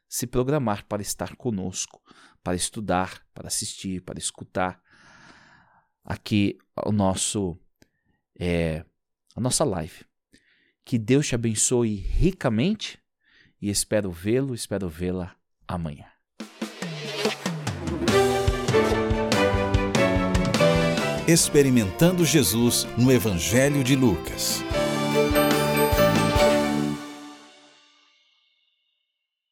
se 0.08 0.26
programar 0.26 0.84
para 0.86 1.02
estar 1.02 1.36
conosco, 1.36 2.02
para 2.42 2.56
estudar, 2.56 3.22
para 3.34 3.48
assistir, 3.48 4.02
para 4.02 4.18
escutar 4.18 4.80
aqui 6.04 6.58
o 6.86 6.92
nosso 6.92 7.58
é, 8.38 8.84
a 9.34 9.40
nossa 9.40 9.64
live. 9.64 10.04
Que 10.84 10.98
Deus 10.98 11.26
te 11.28 11.34
abençoe 11.34 11.94
ricamente 11.96 12.98
e 13.60 13.68
espero 13.68 14.10
vê-lo, 14.10 14.54
espero 14.54 14.88
vê-la 14.88 15.36
amanhã. 15.66 16.06
Experimentando 21.26 22.24
Jesus 22.24 22.86
no 22.96 23.12
Evangelho 23.12 23.84
de 23.84 23.94
Lucas. 23.94 24.62
Thank 25.10 25.36
you. 25.36 25.47